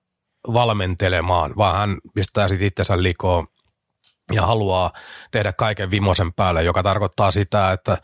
valmentelemaan, 0.54 1.54
vaan 1.58 1.76
hän 1.78 1.98
pistää 2.14 2.48
sitten 2.48 2.68
itsensä 2.68 3.04
likoon 3.04 3.48
ja 4.32 4.46
haluaa 4.46 4.92
tehdä 5.32 5.54
kaiken 5.54 5.92
vimosen 5.92 6.34
päälle, 6.34 6.64
joka 6.64 6.84
tarkoittaa 6.84 7.32
sitä, 7.32 7.72
että 7.72 7.98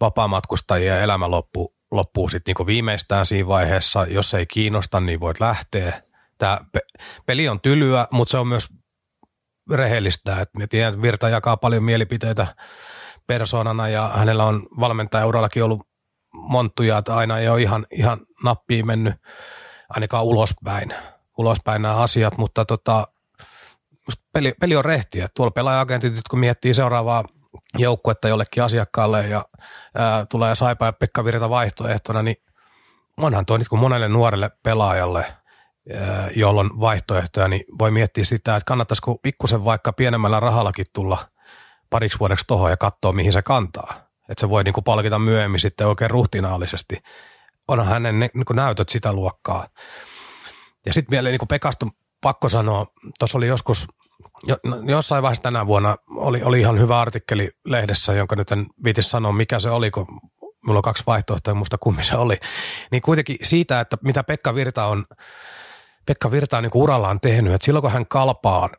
vapaamatkustajien 0.00 1.00
elämä 1.00 1.30
loppuu, 1.30 1.74
loppuu 1.90 2.28
sitten 2.28 2.54
niin 2.58 2.66
viimeistään 2.66 3.26
siinä 3.26 3.48
vaiheessa. 3.48 4.06
Jos 4.06 4.34
ei 4.34 4.46
kiinnosta, 4.46 5.00
niin 5.00 5.20
voit 5.20 5.40
lähteä. 5.40 6.02
Tämä 6.38 6.58
peli 7.26 7.48
on 7.48 7.60
tylyä, 7.60 8.06
mutta 8.10 8.30
se 8.30 8.38
on 8.38 8.46
myös 8.46 8.68
rehellistä. 9.70 10.40
Et 10.40 10.50
tiedän, 10.70 10.92
että 10.92 11.02
Virta 11.02 11.28
jakaa 11.28 11.56
paljon 11.56 11.82
mielipiteitä 11.82 12.46
persoonana 13.26 13.88
ja 13.88 14.10
hänellä 14.14 14.44
on 14.44 14.66
valmentajaurallakin 14.80 15.64
ollut 15.64 15.88
monttuja, 16.34 16.98
että 16.98 17.16
aina 17.16 17.38
ei 17.38 17.48
ole 17.48 17.62
ihan, 17.62 17.86
ihan 17.90 18.20
nappiin 18.44 18.86
mennyt 18.86 19.14
ainakaan 19.88 20.24
ulospäin, 20.24 20.94
ulospäin 21.38 21.82
nämä 21.82 21.96
asiat, 21.96 22.38
mutta 22.38 22.64
tota, 22.64 23.06
peli, 24.32 24.52
peli 24.60 24.76
on 24.76 24.84
rehtiä. 24.84 25.28
Tuolla 25.34 25.50
pelaaja-agentit, 25.50 26.28
kun 26.30 26.38
miettii 26.38 26.74
seuraavaa 26.74 27.24
joukkuetta 27.78 28.28
jollekin 28.28 28.62
asiakkaalle 28.62 29.26
ja 29.26 29.44
ää, 29.94 30.26
tulee 30.26 30.54
Saipa 30.56 30.86
ja 30.86 30.92
Pekka 30.92 31.24
Virta 31.24 31.50
vaihtoehtona, 31.50 32.22
niin 32.22 32.36
onhan 33.16 33.46
tuo 33.46 33.56
nyt 33.56 33.68
kuin 33.68 33.80
monelle 33.80 34.08
nuorelle 34.08 34.50
pelaajalle 34.62 35.26
jolla 36.36 36.60
on 36.60 36.80
vaihtoehtoja, 36.80 37.48
niin 37.48 37.64
voi 37.78 37.90
miettiä 37.90 38.24
sitä, 38.24 38.56
että 38.56 38.64
kannattaisiko 38.64 39.18
pikkusen 39.22 39.64
vaikka 39.64 39.92
pienemmällä 39.92 40.40
rahallakin 40.40 40.86
tulla 40.92 41.18
pariksi 41.90 42.18
vuodeksi 42.18 42.46
tuohon 42.46 42.70
ja 42.70 42.76
katsoa, 42.76 43.12
mihin 43.12 43.32
se 43.32 43.42
kantaa. 43.42 44.08
Että 44.28 44.40
se 44.40 44.48
voi 44.48 44.64
niin 44.64 44.72
kuin 44.72 44.84
palkita 44.84 45.18
myöhemmin 45.18 45.60
sitten 45.60 45.86
oikein 45.86 46.10
ruhtinaalisesti. 46.10 46.96
Onhan 47.68 47.86
hänen 47.86 48.18
niin 48.18 48.44
kuin 48.46 48.56
näytöt 48.56 48.88
sitä 48.88 49.12
luokkaa. 49.12 49.66
Ja 50.86 50.92
sitten 50.92 51.10
vielä 51.10 51.28
niin 51.28 51.38
kuin 51.38 51.48
Pekasta 51.48 51.86
pakko 52.20 52.48
sanoa, 52.48 52.86
tuossa 53.18 53.38
oli 53.38 53.46
joskus, 53.46 53.86
jo, 54.46 54.56
no, 54.64 54.76
jossain 54.86 55.22
vaiheessa 55.22 55.42
tänä 55.42 55.66
vuonna 55.66 55.96
oli, 56.08 56.42
oli 56.42 56.60
ihan 56.60 56.78
hyvä 56.78 57.00
artikkeli 57.00 57.50
lehdessä, 57.64 58.12
jonka 58.12 58.36
nyt 58.36 58.52
en 58.52 58.66
viiti 58.84 59.02
sanoa, 59.02 59.32
mikä 59.32 59.60
se 59.60 59.70
oli, 59.70 59.90
kun 59.90 60.06
mulla 60.66 60.78
on 60.78 60.82
kaksi 60.82 61.04
vaihtoehtoa, 61.06 61.54
musta 61.54 61.78
kummi 61.78 62.04
se 62.04 62.16
oli. 62.16 62.36
Niin 62.90 63.02
kuitenkin 63.02 63.36
siitä, 63.42 63.80
että 63.80 63.96
mitä 64.02 64.24
Pekka 64.24 64.54
Virta 64.54 64.86
on, 64.86 65.04
Pekka 66.08 66.30
Virta 66.30 66.56
on 66.56 66.62
niin 66.62 66.70
urallaan 66.74 67.20
tehnyt, 67.20 67.52
että 67.52 67.64
silloin 67.64 67.82
kun 67.82 67.92
hän 67.92 68.06
kalpaan 68.06 68.70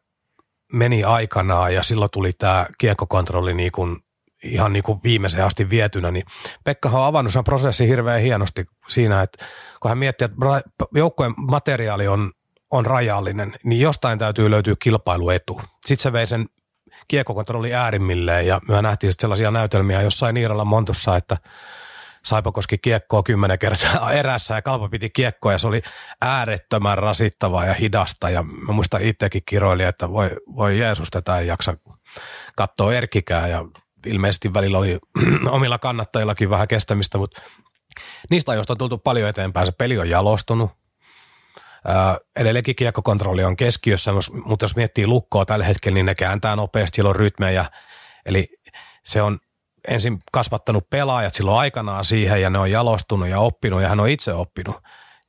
meni 0.73 1.03
aikanaan 1.03 1.73
ja 1.73 1.83
silloin 1.83 2.11
tuli 2.11 2.31
tämä 2.33 2.65
kiekkokontrolli 2.77 3.53
niin 3.53 3.71
kuin 3.71 3.97
ihan 4.43 4.73
niin 4.73 4.83
kuin 4.83 4.99
viimeiseen 5.03 5.45
asti 5.45 5.69
vietynä, 5.69 6.11
niin 6.11 6.25
Pekka 6.63 6.89
on 6.89 7.05
avannut 7.05 7.33
sen 7.33 7.43
prosessin 7.43 7.87
hirveän 7.87 8.21
hienosti 8.21 8.65
siinä, 8.87 9.21
että 9.21 9.45
kun 9.81 9.89
hän 9.89 9.97
miettii, 9.97 10.25
että 10.25 10.37
joukkojen 10.95 11.33
materiaali 11.37 12.07
on, 12.07 12.31
on 12.71 12.85
rajallinen, 12.85 13.55
niin 13.63 13.81
jostain 13.81 14.19
täytyy 14.19 14.51
löytyä 14.51 14.75
kilpailuetu. 14.79 15.61
Sitten 15.85 16.03
se 16.03 16.13
vei 16.13 16.27
sen 16.27 16.45
kiekkokontrolli 17.07 17.73
äärimmilleen 17.73 18.47
ja 18.47 18.61
me 18.67 18.81
nähtiin 18.81 19.13
sellaisia 19.19 19.51
näytelmiä 19.51 20.01
jossain 20.01 20.33
Niiralla 20.33 20.65
Montussa, 20.65 21.17
että 21.17 21.37
Saipa 22.25 22.51
koski 22.51 22.77
kiekkoa 22.77 23.23
kymmenen 23.23 23.59
kertaa 23.59 24.11
erässä 24.19 24.55
ja 24.55 24.61
Kalpa 24.61 24.89
piti 24.89 25.09
kiekkoa 25.09 25.51
ja 25.51 25.57
se 25.57 25.67
oli 25.67 25.81
äärettömän 26.21 26.97
rasittavaa 26.97 27.65
ja 27.65 27.73
hidasta 27.73 28.29
ja 28.29 28.43
mä 28.43 28.73
muistan 28.73 29.01
itsekin 29.01 29.41
kiroili, 29.45 29.83
että 29.83 30.09
voi, 30.09 30.29
voi 30.55 30.79
Jeesus 30.79 31.09
tätä 31.09 31.37
ei 31.37 31.47
jaksa 31.47 31.77
katsoa 32.55 32.93
erkikää 32.93 33.47
ja 33.47 33.65
ilmeisesti 34.05 34.53
välillä 34.53 34.77
oli 34.77 34.99
omilla 35.49 35.79
kannattajillakin 35.79 36.49
vähän 36.49 36.67
kestämistä, 36.67 37.17
mutta 37.17 37.41
niistä 38.29 38.51
ajoista 38.51 38.73
on 38.73 38.77
tultu 38.77 38.97
paljon 38.97 39.29
eteenpäin. 39.29 39.65
Se 39.65 39.71
peli 39.71 39.97
on 39.97 40.09
jalostunut. 40.09 40.71
edelleenkin 42.35 42.75
kiekkokontrolli 42.75 43.43
on 43.43 43.55
keskiössä, 43.55 44.11
mutta 44.45 44.63
jos 44.63 44.75
miettii 44.75 45.07
lukkoa 45.07 45.45
tällä 45.45 45.65
hetkellä, 45.65 45.93
niin 45.93 46.05
ne 46.05 46.15
kääntää 46.15 46.55
nopeasti, 46.55 46.95
sillä 46.95 47.09
on 47.09 47.15
rytmejä. 47.15 47.65
Eli 48.25 48.47
se 49.03 49.21
on 49.21 49.39
ensin 49.87 50.19
kasvattanut 50.31 50.89
pelaajat 50.89 51.33
silloin 51.33 51.59
aikanaan 51.59 52.05
siihen 52.05 52.41
ja 52.41 52.49
ne 52.49 52.59
on 52.59 52.71
jalostunut 52.71 53.27
ja 53.27 53.39
oppinut 53.39 53.81
ja 53.81 53.89
hän 53.89 53.99
on 53.99 54.09
itse 54.09 54.33
oppinut. 54.33 54.75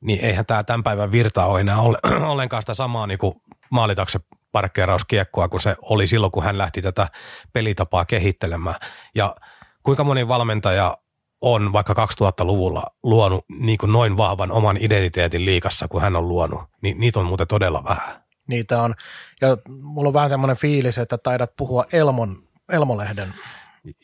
Niin 0.01 0.25
eihän 0.25 0.47
tämä 0.47 0.65
tämän 0.65 0.83
päivän 0.83 1.13
virta 1.13 1.47
ole 1.47 1.61
enää 1.61 1.77
ollenkaan 2.33 2.63
sitä 2.63 2.75
samaa 2.75 3.07
niin 3.07 3.19
kuin 3.19 3.35
maalitakse 3.71 4.21
parkkeerauskiekkoa 4.53 5.49
kuin 5.49 5.61
se 5.61 5.77
oli 5.83 6.07
silloin, 6.07 6.33
kun 6.33 6.43
hän 6.43 6.59
lähti 6.59 6.83
tätä 6.83 7.09
pelitapaa 7.53 8.05
kehittelemään. 8.05 8.77
Ja 9.15 9.37
kuinka 9.83 10.05
moni 10.05 10.29
valmentaja 10.29 10.97
on 11.41 11.73
vaikka 11.73 11.93
2000-luvulla 11.93 12.87
luonut 13.03 13.45
niin 13.49 13.79
kuin 13.79 13.93
noin 13.93 14.17
vahvan 14.17 14.53
oman 14.53 14.77
identiteetin 14.81 15.45
liikassa 15.45 15.89
kuin 15.89 16.03
hän 16.03 16.17
on 16.17 16.29
luonut, 16.29 16.61
niin 16.83 17.01
niitä 17.01 17.21
on 17.21 17.27
muuten 17.27 17.47
todella 17.47 17.85
vähän. 17.85 18.23
Niitä 18.49 18.83
on. 18.83 18.95
Ja 19.41 19.49
mulla 19.83 20.09
on 20.09 20.15
vähän 20.15 20.31
semmoinen 20.31 20.57
fiilis, 20.57 20.99
että 20.99 21.19
taidat 21.19 21.57
puhua 21.57 21.85
Elmon, 21.93 22.37
Elmolehden 22.73 23.35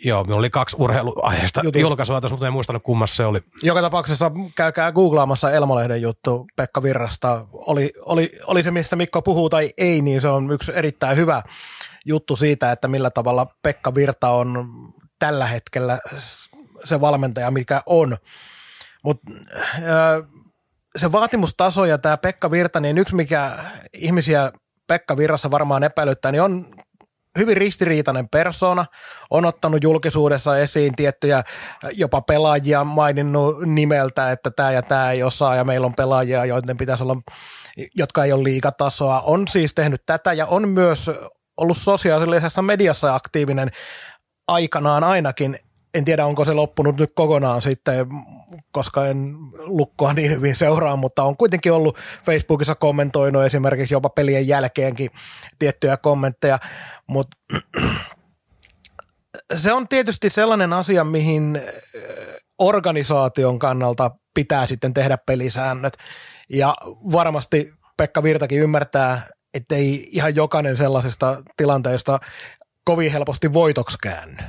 Joo, 0.05 0.25
minulla 0.25 0.39
oli 0.39 0.51
kaksi 0.51 0.77
urheiluaiheesta 0.79 1.61
Jutut. 1.65 1.81
julkaisua 1.81 2.21
tässä, 2.21 2.33
mutta 2.33 2.47
en 2.47 2.53
muistanut 2.53 2.83
kummassa 2.83 3.17
se 3.17 3.25
oli. 3.25 3.41
Joka 3.63 3.83
tapauksessa 3.83 4.31
käykää 4.55 4.93
googlaamassa 4.93 5.53
Elmolehden 5.53 6.03
juttu 6.03 6.47
Pekka 6.57 6.83
Virrasta. 6.83 7.47
Oli, 7.53 7.93
oli, 8.07 8.33
oli 8.47 8.63
se, 8.63 8.71
mistä 8.71 8.97
Mikko 8.97 9.23
puhuu 9.23 9.51
tai 9.51 9.71
ei, 9.79 10.01
niin 10.01 10.21
se 10.21 10.29
on 10.29 10.51
yksi 10.51 10.73
erittäin 10.75 11.17
hyvä 11.17 11.43
juttu 12.05 12.37
siitä, 12.37 12.73
että 12.73 12.89
millä 12.89 13.11
tavalla 13.11 13.47
Pekka 13.63 13.95
Virta 13.95 14.31
on 14.31 14.67
tällä 15.19 15.47
hetkellä 15.47 15.99
se 16.85 17.01
valmentaja, 17.01 17.51
mikä 17.51 17.81
on. 17.87 18.17
Mutta 19.05 19.33
se 20.97 21.13
vaatimustaso 21.13 21.85
ja 21.85 21.99
tämä 21.99 22.17
Pekka 22.17 22.51
Virta, 22.51 22.81
niin 22.81 22.99
yksi 22.99 23.15
mikä 23.15 23.59
ihmisiä 23.93 24.53
Pekka 24.87 25.17
Virrassa 25.17 25.51
varmaan 25.51 25.85
epäilyttää, 25.85 26.33
niin 26.33 26.43
on 26.43 26.67
hyvin 27.37 27.57
ristiriitainen 27.57 28.29
persona, 28.29 28.87
on 29.31 29.45
ottanut 29.45 29.83
julkisuudessa 29.83 30.59
esiin 30.59 30.97
tiettyjä 30.97 31.43
jopa 31.93 32.21
pelaajia 32.21 32.85
maininnut 32.85 33.57
nimeltä, 33.67 34.33
että 34.33 34.51
tämä 34.51 34.73
ja 34.73 34.83
tämä 34.83 35.11
ei 35.11 35.23
osaa 35.23 35.57
ja 35.57 35.65
meillä 35.65 35.87
on 35.87 35.95
pelaajia, 35.95 36.45
joiden 36.45 36.77
pitäisi 36.77 37.03
olla, 37.03 37.17
jotka 37.95 38.25
ei 38.25 38.33
ole 38.33 38.43
liikatasoa. 38.43 39.21
On 39.21 39.49
siis 39.49 39.75
tehnyt 39.75 40.03
tätä 40.07 40.33
ja 40.33 40.47
on 40.47 40.69
myös 40.69 41.11
ollut 41.57 41.79
sosiaalisessa 41.79 42.63
mediassa 42.63 43.15
aktiivinen 43.15 43.71
aikanaan 44.49 45.05
ainakin 45.05 45.59
en 45.95 46.05
tiedä, 46.05 46.27
onko 46.27 46.45
se 46.45 46.53
loppunut 46.53 46.97
nyt 46.97 47.13
kokonaan 47.15 47.63
sitten, 47.63 48.07
koska 48.73 49.07
en 49.07 49.37
lukkoa 49.57 50.13
niin 50.13 50.31
hyvin 50.31 50.57
seuraa, 50.57 50.97
mutta 50.97 51.23
on 51.23 51.37
kuitenkin 51.37 51.73
ollut 51.73 51.99
Facebookissa 52.25 52.75
kommentoinut 52.75 53.45
esimerkiksi 53.45 53.95
jopa 53.95 54.09
pelien 54.09 54.49
jälkeenkin 54.49 55.11
tiettyjä 55.59 55.97
kommentteja, 55.97 56.59
mutta 57.07 57.37
se 59.57 59.73
on 59.73 59.89
tietysti 59.89 60.31
sellainen 60.31 60.73
asia, 60.73 61.05
mihin 61.05 61.57
eh, 61.57 62.03
organisaation 62.59 63.59
kannalta 63.59 64.11
pitää 64.35 64.67
sitten 64.67 64.95
tehdä 64.95 65.19
pelisäännöt. 65.27 65.97
Ja 66.49 66.75
varmasti 67.13 67.73
Pekka 67.97 68.23
Virtakin 68.23 68.61
ymmärtää, 68.61 69.27
että 69.55 69.75
ei 69.75 70.09
ihan 70.11 70.37
jokainen 70.37 70.77
sellaisesta 70.77 71.43
tilanteesta 71.57 72.19
kovin 72.85 73.13
helposti 73.13 73.53
voitoksi 73.53 73.99
käänny. 74.03 74.43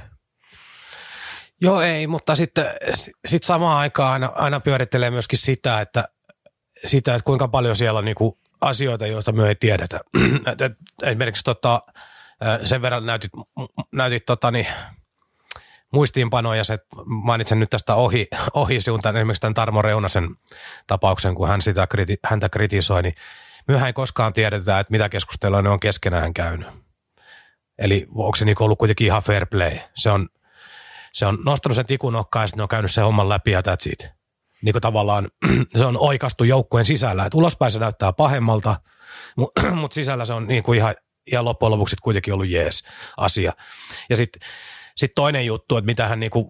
Joo 1.62 1.82
ei, 1.82 2.08
mutta 2.08 2.36
sitten 2.36 2.66
sit 3.26 3.44
samaan 3.44 3.78
aikaan 3.78 4.14
aina, 4.14 4.32
aina 4.36 4.60
pyörittelee 4.60 5.12
myöskin 5.12 5.40
sitä, 5.40 5.82
että, 5.82 6.08
sitä, 6.86 7.16
että 7.16 7.26
kuinka 7.26 7.48
paljon 7.48 7.76
siellä 7.76 7.98
on 7.98 8.06
niinku 8.06 8.38
asioita, 8.62 9.08
joista 9.08 9.32
me 9.32 9.48
ei 9.48 9.56
tiedetä. 9.56 10.00
et, 10.52 10.62
et, 10.62 10.74
esimerkiksi 11.04 11.44
tota, 11.44 11.82
sen 12.66 12.82
verran 12.82 13.06
näytit, 13.06 13.32
näytit 13.92 14.26
tota, 14.26 14.52
niin, 14.52 14.68
muistiinpanoja, 15.94 16.64
se, 16.64 16.80
mainitsen 17.06 17.60
nyt 17.60 17.70
tästä 17.70 17.96
ohi, 17.96 18.28
ohi 18.54 18.82
suuntaan, 18.82 19.18
esimerkiksi 19.18 19.42
tämän 19.42 19.54
Tarmo 19.54 19.82
Reunasen 19.82 20.36
tapauksen, 20.88 21.36
kun 21.36 21.48
hän 21.48 21.62
sitä 21.62 21.88
häntä 22.26 22.50
kritisoi, 22.50 23.04
niin 23.04 23.16
myöhän 23.68 23.88
ei 23.88 23.94
koskaan 23.94 24.34
tiedetä, 24.34 24.80
että 24.80 24.92
mitä 24.92 25.10
keskustelua 25.10 25.62
ne 25.62 25.70
on 25.70 25.80
keskenään 25.80 26.34
käynyt. 26.34 26.68
Eli 27.80 28.06
onko 28.16 28.36
se 28.36 28.46
niin 28.46 28.56
ollut 28.60 28.80
kuitenkin 28.80 29.08
ihan 29.08 29.24
fair 29.24 29.46
play. 29.46 29.78
Se 29.96 30.10
on, 30.10 30.30
se 31.18 31.26
on 31.26 31.38
nostanut 31.46 31.76
sen 31.76 31.86
tikun 31.86 32.14
nokkaan 32.14 32.44
ja 32.44 32.48
sitten 32.48 32.62
on 32.62 32.68
käynyt 32.68 32.92
sen 32.92 33.04
homman 33.04 33.30
läpi 33.30 33.52
ja 33.52 33.62
that's 33.62 33.92
it. 33.92 34.10
Niin 34.62 34.74
kuin 34.74 34.82
tavallaan 34.82 35.28
se 35.78 35.86
on 35.86 35.98
oikastu 35.98 36.44
joukkueen 36.44 36.86
sisällä. 36.86 37.26
Että 37.26 37.38
ulospäin 37.38 37.72
se 37.72 37.80
näyttää 37.80 38.14
pahemmalta, 38.14 38.76
mutta 39.38 39.62
mut 39.82 39.94
sisällä 39.94 40.26
se 40.26 40.34
on 40.34 40.48
niin 40.48 40.64
kuin 40.64 40.78
ihan, 40.78 40.96
ihan 41.26 41.46
loppujen 41.46 41.72
lopuksi 41.72 41.96
kuitenkin 42.02 42.34
ollut 42.34 42.50
jees 42.50 42.84
asia. 43.18 43.54
Ja 44.10 44.18
sitten 44.18 44.50
sit 44.96 45.12
toinen 45.16 45.46
juttu, 45.46 45.78
että 45.78 45.86
mitä 45.86 46.08
hän 46.08 46.20
niin 46.20 46.32
kuin, 46.32 46.48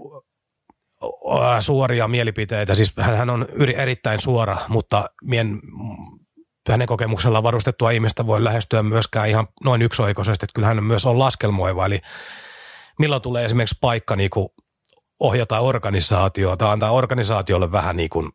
suoria 1.60 2.08
mielipiteitä, 2.08 2.75
siis 2.75 2.93
hän 2.99 3.30
on 3.30 3.47
erittäin 3.75 4.21
suora, 4.21 4.58
mutta 4.67 5.10
mien, 5.23 5.60
hänen 6.69 6.88
kokemuksella 6.88 7.43
varustettua 7.43 7.91
ihmistä 7.91 8.27
voi 8.27 8.43
lähestyä 8.43 8.84
myöskään 8.84 9.30
ihan 9.30 9.47
noin 9.63 9.82
yksioikoisesti, 9.82 10.45
että 10.45 10.53
kyllä 10.56 10.67
hän 10.67 10.84
myös 10.84 11.06
on 11.06 11.19
laskelmoiva, 11.19 11.86
eli 11.86 11.99
milloin 12.99 13.21
tulee 13.21 13.45
esimerkiksi 13.45 13.77
paikka 13.81 14.15
niin 14.15 14.29
kuin 14.29 14.49
ohjata 15.19 15.60
organisaatiota, 15.60 16.71
antaa 16.71 16.91
organisaatiolle 16.91 17.71
vähän 17.71 17.95
niin 17.97 18.10
kuin, 18.10 18.31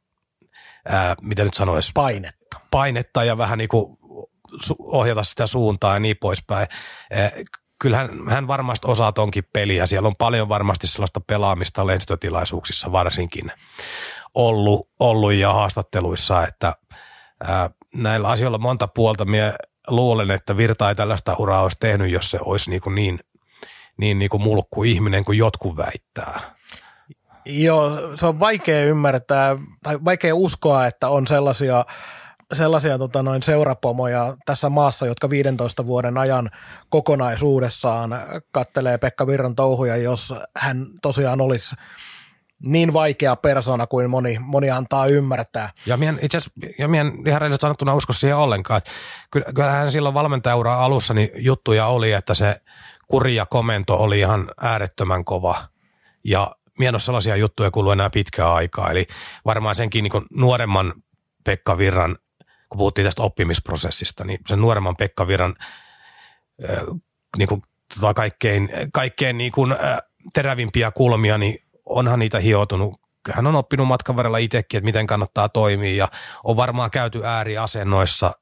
ää, 0.88 1.14
mitä 1.22 1.44
nyt 1.44 1.54
sanoisi? 1.54 1.90
Painetta. 1.94 2.60
Painetta 2.70 3.24
ja 3.24 3.38
vähän 3.38 3.58
niin 3.58 3.68
kuin 3.68 3.98
ohjata 4.78 5.24
sitä 5.24 5.46
suuntaa 5.46 5.94
ja 5.94 6.00
niin 6.00 6.16
poispäin. 6.20 6.66
Kyllähän 7.78 8.10
hän 8.28 8.46
varmasti 8.46 8.86
osaa 8.90 9.12
tonkin 9.12 9.44
peliä. 9.52 9.86
Siellä 9.86 10.06
on 10.06 10.16
paljon 10.16 10.48
varmasti 10.48 10.86
sellaista 10.86 11.20
pelaamista 11.20 11.86
lehdistötilaisuuksissa 11.86 12.92
varsinkin 12.92 13.52
ollut, 14.34 14.88
ollut 15.00 15.32
ja 15.32 15.52
haastatteluissa, 15.52 16.46
että 16.46 16.74
ää, 17.44 17.70
näillä 17.94 18.28
asioilla 18.28 18.58
monta 18.58 18.88
puolta. 18.88 19.24
Mie 19.24 19.54
luulen, 19.88 20.30
että 20.30 20.56
Virta 20.56 20.88
ei 20.88 20.94
tällaista 20.94 21.36
uraa 21.38 21.62
olisi 21.62 21.76
tehnyt, 21.80 22.10
jos 22.10 22.30
se 22.30 22.38
olisi 22.44 22.70
niin, 22.70 22.82
kuin 22.82 22.94
niin 22.94 23.18
niin, 23.96 24.18
niin 24.18 24.28
kuin 24.28 24.42
mulkku 24.42 24.84
ihminen 24.84 25.24
kuin 25.24 25.38
jotkut 25.38 25.76
väittää. 25.76 26.40
Joo, 27.44 28.16
se 28.16 28.26
on 28.26 28.40
vaikea 28.40 28.84
ymmärtää 28.84 29.56
tai 29.82 29.98
vaikea 30.04 30.34
uskoa, 30.34 30.86
että 30.86 31.08
on 31.08 31.26
sellaisia 31.26 31.84
sellaisia 32.52 32.98
tota, 32.98 33.22
noin 33.22 33.42
seurapomoja 33.42 34.36
tässä 34.46 34.70
maassa, 34.70 35.06
jotka 35.06 35.30
15 35.30 35.86
vuoden 35.86 36.18
ajan 36.18 36.50
kokonaisuudessaan 36.88 38.10
kattelee 38.50 38.98
Pekka 38.98 39.26
Virran 39.26 39.54
touhuja, 39.54 39.96
jos 39.96 40.34
hän 40.56 40.86
tosiaan 41.02 41.40
olisi 41.40 41.74
niin 42.64 42.92
vaikea 42.92 43.36
persona 43.36 43.86
kuin 43.86 44.10
moni, 44.10 44.38
moni 44.40 44.70
antaa 44.70 45.06
ymmärtää. 45.06 45.70
Ja 45.86 45.96
mien, 45.96 46.18
itse 46.22 46.38
asiassa, 46.38 46.60
ja 46.78 46.88
mien 46.88 47.06
ihan 47.26 47.40
rehellisesti 47.40 47.62
sanottuna 47.62 47.94
usko 47.94 48.12
siihen 48.12 48.36
ollenkaan. 48.36 48.78
Että 48.78 48.90
kyllähän 49.54 49.92
silloin 49.92 50.14
valmentajaura 50.14 50.74
alussa 50.74 51.14
niin 51.14 51.30
juttuja 51.34 51.86
oli, 51.86 52.12
että 52.12 52.34
se 52.34 52.56
kuri 53.12 53.34
ja 53.34 53.46
komento 53.46 53.96
oli 53.96 54.18
ihan 54.18 54.50
äärettömän 54.60 55.24
kova. 55.24 55.68
Ja 56.24 56.50
mien 56.78 56.94
ole 56.94 57.00
sellaisia 57.00 57.36
juttuja 57.36 57.70
kuullut 57.70 57.92
enää 57.92 58.10
pitkää 58.10 58.54
aikaa. 58.54 58.90
Eli 58.90 59.06
varmaan 59.44 59.76
senkin 59.76 60.02
niin 60.04 60.24
nuoremman 60.34 60.92
Pekka 61.44 61.78
Virran, 61.78 62.16
kun 62.68 62.78
puhuttiin 62.78 63.04
tästä 63.04 63.22
oppimisprosessista, 63.22 64.24
niin 64.24 64.38
sen 64.48 64.60
nuoremman 64.60 64.96
Pekka 64.96 65.26
Virran 65.26 65.54
niin 67.38 67.48
kuin, 67.48 67.62
tota 67.94 68.14
kaikkein, 68.14 68.68
kaikkein 68.92 69.38
niin 69.38 69.52
kuin, 69.52 69.76
terävimpiä 70.34 70.90
kulmia, 70.90 71.38
niin 71.38 71.58
onhan 71.86 72.18
niitä 72.18 72.38
hioutunut. 72.38 73.00
Hän 73.32 73.46
on 73.46 73.56
oppinut 73.56 73.88
matkan 73.88 74.16
varrella 74.16 74.38
itsekin, 74.38 74.78
että 74.78 74.84
miten 74.84 75.06
kannattaa 75.06 75.48
toimia 75.48 75.96
ja 75.96 76.08
on 76.44 76.56
varmaan 76.56 76.90
käyty 76.90 77.24
ääriasennoissa 77.24 78.32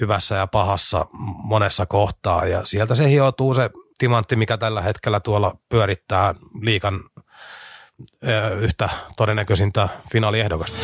hyvässä 0.00 0.34
ja 0.34 0.46
pahassa 0.46 1.06
monessa 1.42 1.86
kohtaa 1.86 2.46
ja 2.46 2.60
sieltä 2.64 2.94
se 2.94 3.08
hioutuu 3.08 3.54
se 3.54 3.70
timantti, 4.00 4.36
mikä 4.36 4.58
tällä 4.58 4.82
hetkellä 4.82 5.20
tuolla 5.20 5.56
pyörittää 5.68 6.34
liikan 6.60 7.00
yhtä 8.60 8.88
todennäköisintä 9.16 9.88
finaaliehdokasta. 10.12 10.78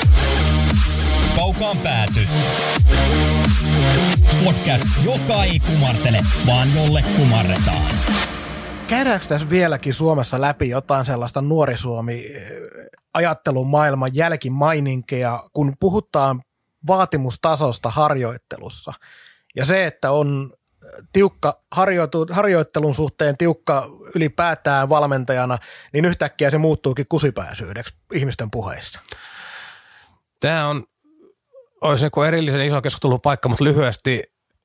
Kaukaan 1.36 1.78
pääty. 1.78 2.20
Podcast, 4.44 4.86
joka 5.04 5.44
ei 5.44 5.58
kumartele, 5.58 6.18
vaan 6.46 6.68
jolle 6.76 7.04
kumarretaan. 7.16 7.82
Käydäänkö 8.86 9.26
tässä 9.26 9.50
vieläkin 9.50 9.94
Suomessa 9.94 10.40
läpi 10.40 10.68
jotain 10.68 11.06
sellaista 11.06 11.40
nuori 11.40 11.76
Suomi 11.76 12.24
ajattelun 13.14 13.66
maailman 13.66 14.10
jälkimaininkeja, 14.14 15.44
kun 15.52 15.72
puhutaan 15.80 16.42
vaatimustasosta 16.86 17.90
harjoittelussa. 17.90 18.92
Ja 19.56 19.64
se, 19.64 19.86
että 19.86 20.10
on 20.10 20.52
tiukka 21.12 21.62
harjoitu, 21.72 22.26
harjoittelun 22.30 22.94
suhteen 22.94 23.36
tiukka 23.36 23.88
ylipäätään 24.14 24.88
valmentajana, 24.88 25.58
niin 25.92 26.04
yhtäkkiä 26.04 26.50
se 26.50 26.58
muuttuukin 26.58 27.06
kusipääsyydeksi 27.08 27.94
ihmisten 28.12 28.50
puheissa. 28.50 29.00
Tämä 30.40 30.68
on, 30.68 30.84
olisi 31.80 32.04
niin 32.04 32.26
erillisen 32.26 32.66
iso 32.66 32.82
keskustelun 32.82 33.20
paikka, 33.20 33.48
mutta 33.48 33.64
lyhyesti, 33.64 34.22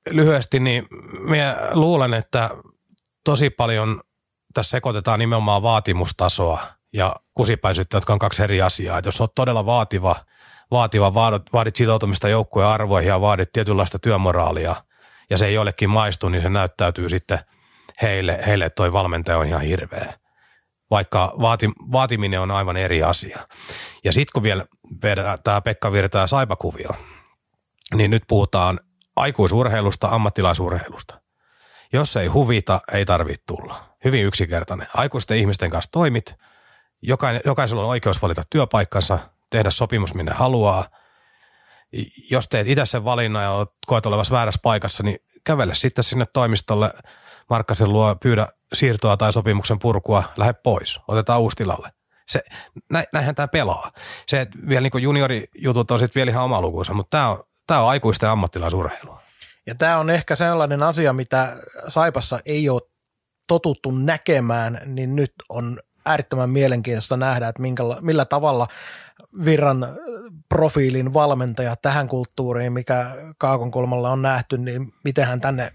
lyhyesti 0.10 0.60
niin 0.60 0.88
minä 1.20 1.58
luulen, 1.72 2.14
että 2.14 2.50
tosi 3.24 3.50
paljon 3.50 4.02
tässä 4.54 4.72
sekoitetaan 4.72 5.20
nimenomaan 5.20 5.64
vaatimustasoa 5.64 6.64
ja 6.94 7.16
kusipäisyyttä, 7.34 7.98
jotka 7.98 8.14
on 8.14 8.20
kaksi 8.20 8.44
eri 8.44 8.62
asiaa. 8.62 8.98
Et 8.98 9.06
jos 9.06 9.22
olet 9.22 9.32
todella 9.36 9.66
vaativa, 9.66 10.16
vaativa 10.72 11.14
vaadit, 11.14 11.44
vaadit 11.54 11.76
sitoutumista 11.76 12.30
joukkueen 12.30 12.70
arvoihin 12.70 13.08
ja 13.08 13.22
vaadit 13.22 13.52
tietynlaista 13.52 14.00
työmoraalia– 14.00 14.76
ja 15.32 15.38
se 15.38 15.46
ei 15.46 15.54
jollekin 15.54 15.90
maistu, 15.90 16.30
niin 16.30 16.42
se 16.42 16.50
näyttäytyy 16.50 17.10
sitten 17.10 17.40
heille, 18.02 18.40
heille 18.48 18.70
toi 18.70 18.94
valmentaja 18.94 19.38
on 19.38 19.48
ihan 19.48 19.62
hirveä. 19.62 20.14
Vaikka 20.92 21.34
vaati, 21.42 21.70
vaatiminen 21.92 22.42
on 22.42 22.52
aivan 22.52 22.78
eri 22.78 23.04
asia. 23.04 23.48
Ja 24.04 24.14
sitten 24.14 24.32
kun 24.34 24.44
vielä 24.44 24.66
tämä 25.44 25.62
Pekka 25.62 25.92
Virta 25.92 26.18
ja 26.18 26.28
Saipakuvio, 26.28 26.90
niin 27.96 28.12
nyt 28.12 28.24
puhutaan 28.28 28.80
aikuisurheilusta, 29.16 30.08
ammattilaisurheilusta. 30.08 31.22
Jos 31.94 32.16
ei 32.16 32.28
huvita, 32.28 32.82
ei 32.94 33.06
tarvitse 33.06 33.44
tulla. 33.48 33.84
Hyvin 34.06 34.26
yksinkertainen. 34.26 34.88
Aikuisten 34.94 35.38
ihmisten 35.38 35.70
kanssa 35.70 35.92
toimit, 35.92 36.36
jokaisella 37.46 37.84
on 37.84 37.90
oikeus 37.90 38.22
valita 38.22 38.44
työpaikkansa, 38.50 39.20
tehdä 39.50 39.72
sopimus 39.72 40.14
minne 40.14 40.32
haluaa– 40.32 40.86
jos 42.32 42.48
teet 42.48 42.68
sen 42.84 43.06
valinnan 43.06 43.44
ja 43.44 43.66
koet 43.88 44.06
olevassa 44.06 44.36
väärässä 44.36 44.60
paikassa, 44.64 45.04
niin 45.04 45.18
kävele 45.44 45.76
sitten 45.76 46.04
sinne 46.04 46.26
toimistolle 46.34 46.94
Markkasen 47.50 47.94
luo, 47.94 48.16
pyydä 48.16 48.48
siirtoa 48.74 49.18
tai 49.18 49.34
sopimuksen 49.34 49.80
purkua, 49.80 50.24
lähde 50.38 50.54
pois, 50.54 51.00
otetaan 51.08 51.42
uusi 51.42 51.56
tilalle. 51.56 51.90
Se, 52.28 52.44
nä, 52.92 53.04
näinhän 53.14 53.36
tämä 53.36 53.48
pelaa. 53.48 53.92
Se, 54.28 54.42
että 54.42 54.58
vielä 54.68 54.82
niin 54.82 55.04
juniorijutut 55.04 55.92
on 55.92 56.00
sitten 56.00 56.20
vielä 56.20 56.32
ihan 56.32 56.44
oma 56.44 56.62
lukuunsa, 56.62 56.94
mutta 56.94 57.18
tämä 57.18 57.30
on, 57.30 57.44
tämä 57.68 57.82
on 57.82 57.90
aikuisten 57.90 58.30
ammattilaisurheilua. 58.30 59.22
Ja 59.68 59.76
tämä 59.76 59.98
on 59.98 60.10
ehkä 60.10 60.36
sellainen 60.36 60.84
asia, 60.84 61.14
mitä 61.14 61.58
Saipassa 61.88 62.40
ei 62.46 62.70
ole 62.70 62.82
totuttu 63.48 63.92
näkemään, 63.92 64.82
niin 64.86 65.16
nyt 65.16 65.34
on 65.50 65.80
äärettömän 66.06 66.50
mielenkiintoista 66.50 67.18
nähdä, 67.18 67.48
että 67.48 67.62
minkä, 67.62 67.84
millä 68.02 68.26
tavalla 68.26 68.68
Virran 69.46 69.88
profiilin 70.50 71.14
valmentaja 71.14 71.76
tähän 71.76 72.08
kulttuuriin, 72.08 72.74
mikä 72.74 73.16
Kaakon 73.38 73.72
kulmalla 73.72 74.10
on 74.10 74.22
nähty, 74.22 74.58
niin 74.58 74.94
miten 75.04 75.26
hän 75.26 75.42
tänne, 75.42 75.72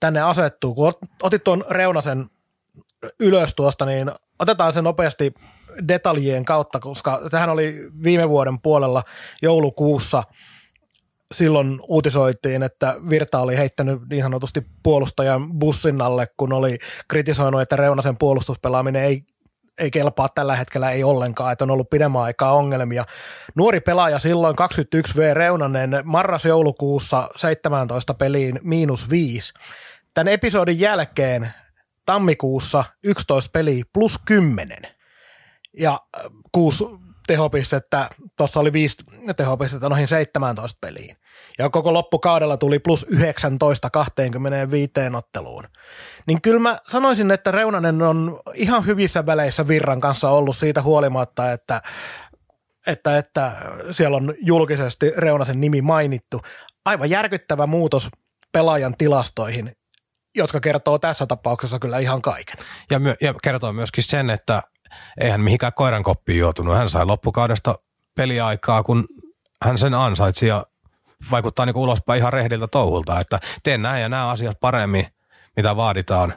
tänne 0.00 0.20
asettuu. 0.20 0.74
Kun 0.74 0.92
otit 1.22 1.44
tuon 1.44 1.64
Reunasen 1.70 2.30
ylös 3.20 3.54
tuosta, 3.54 3.86
niin 3.86 4.12
otetaan 4.38 4.72
se 4.72 4.82
nopeasti 4.82 5.34
detaljien 5.88 6.44
kautta, 6.44 6.80
koska 6.80 7.20
sehän 7.30 7.50
oli 7.50 7.90
viime 8.02 8.28
vuoden 8.28 8.60
puolella 8.60 9.02
joulukuussa 9.42 10.22
silloin 11.32 11.80
uutisoitiin, 11.88 12.62
että 12.62 12.96
Virta 13.10 13.40
oli 13.40 13.56
heittänyt 13.56 14.00
niin 14.10 14.22
sanotusti 14.22 14.66
puolustajan 14.82 15.58
bussin 15.58 16.00
alle, 16.00 16.26
kun 16.36 16.52
oli 16.52 16.78
kritisoinut, 17.08 17.60
että 17.60 17.76
Reunasen 17.76 18.16
puolustuspelaaminen 18.16 19.04
ei 19.04 19.22
ei 19.78 19.90
kelpaa 19.90 20.28
tällä 20.28 20.56
hetkellä 20.56 20.90
ei 20.90 21.04
ollenkaan, 21.04 21.52
että 21.52 21.64
on 21.64 21.70
ollut 21.70 21.90
pidemmän 21.90 22.22
aikaa 22.22 22.52
ongelmia. 22.52 23.04
Nuori 23.54 23.80
pelaaja 23.80 24.18
silloin 24.18 24.56
21V 24.58 25.34
Reunanen 25.34 25.90
marras-joulukuussa 26.04 27.28
17 27.36 28.14
peliin 28.14 28.60
miinus 28.62 29.10
5. 29.10 29.52
Tämän 30.14 30.32
episodin 30.32 30.80
jälkeen 30.80 31.50
tammikuussa 32.06 32.84
11 33.04 33.50
peliä 33.52 33.84
plus 33.92 34.18
10 34.24 34.78
ja 35.78 36.00
6 36.52 36.84
tehopistettä, 37.32 38.08
tuossa 38.36 38.60
oli 38.60 38.72
5 38.72 38.96
tehopistettä 39.36 39.88
noihin 39.88 40.08
17 40.08 40.78
peliin. 40.80 41.16
Ja 41.58 41.70
koko 41.70 41.92
loppukaudella 41.92 42.56
tuli 42.56 42.78
plus 42.78 43.06
19 43.08 43.90
25 43.90 44.92
otteluun 45.16 45.64
niin 46.26 46.42
kyllä 46.42 46.60
mä 46.60 46.78
sanoisin, 46.88 47.30
että 47.30 47.50
Reunanen 47.50 48.02
on 48.02 48.40
ihan 48.54 48.86
hyvissä 48.86 49.26
väleissä 49.26 49.68
Virran 49.68 50.00
kanssa 50.00 50.30
ollut 50.30 50.56
siitä 50.56 50.82
huolimatta, 50.82 51.52
että, 51.52 51.82
että, 52.86 53.18
että 53.18 53.52
siellä 53.90 54.16
on 54.16 54.34
julkisesti 54.40 55.12
Reunasen 55.16 55.60
nimi 55.60 55.82
mainittu. 55.82 56.40
Aivan 56.84 57.10
järkyttävä 57.10 57.66
muutos 57.66 58.08
pelaajan 58.52 58.94
tilastoihin, 58.98 59.76
jotka 60.34 60.60
kertoo 60.60 60.98
tässä 60.98 61.26
tapauksessa 61.26 61.78
kyllä 61.78 61.98
ihan 61.98 62.22
kaiken. 62.22 62.56
Ja, 62.90 62.98
my- 62.98 63.16
ja 63.20 63.34
kertoo 63.42 63.72
myöskin 63.72 64.04
sen, 64.04 64.30
että 64.30 64.62
eihän 65.20 65.40
mihinkään 65.40 65.72
koiran 65.72 66.02
koppiin 66.02 66.38
joutunut. 66.38 66.76
Hän 66.76 66.90
sai 66.90 67.06
loppukaudesta 67.06 67.74
peliaikaa, 68.14 68.82
kun 68.82 69.04
hän 69.64 69.78
sen 69.78 69.94
ansaitsi 69.94 70.46
ja 70.46 70.66
vaikuttaa 71.30 71.66
niin 71.66 71.76
ulospäin 71.76 72.18
ihan 72.18 72.32
rehdiltä 72.32 72.68
touhulta, 72.68 73.20
että 73.20 73.38
teen 73.62 73.82
näin 73.82 74.02
ja 74.02 74.08
nämä 74.08 74.30
asiat 74.30 74.60
paremmin– 74.60 75.06
mitä 75.56 75.76
vaaditaan, 75.76 76.34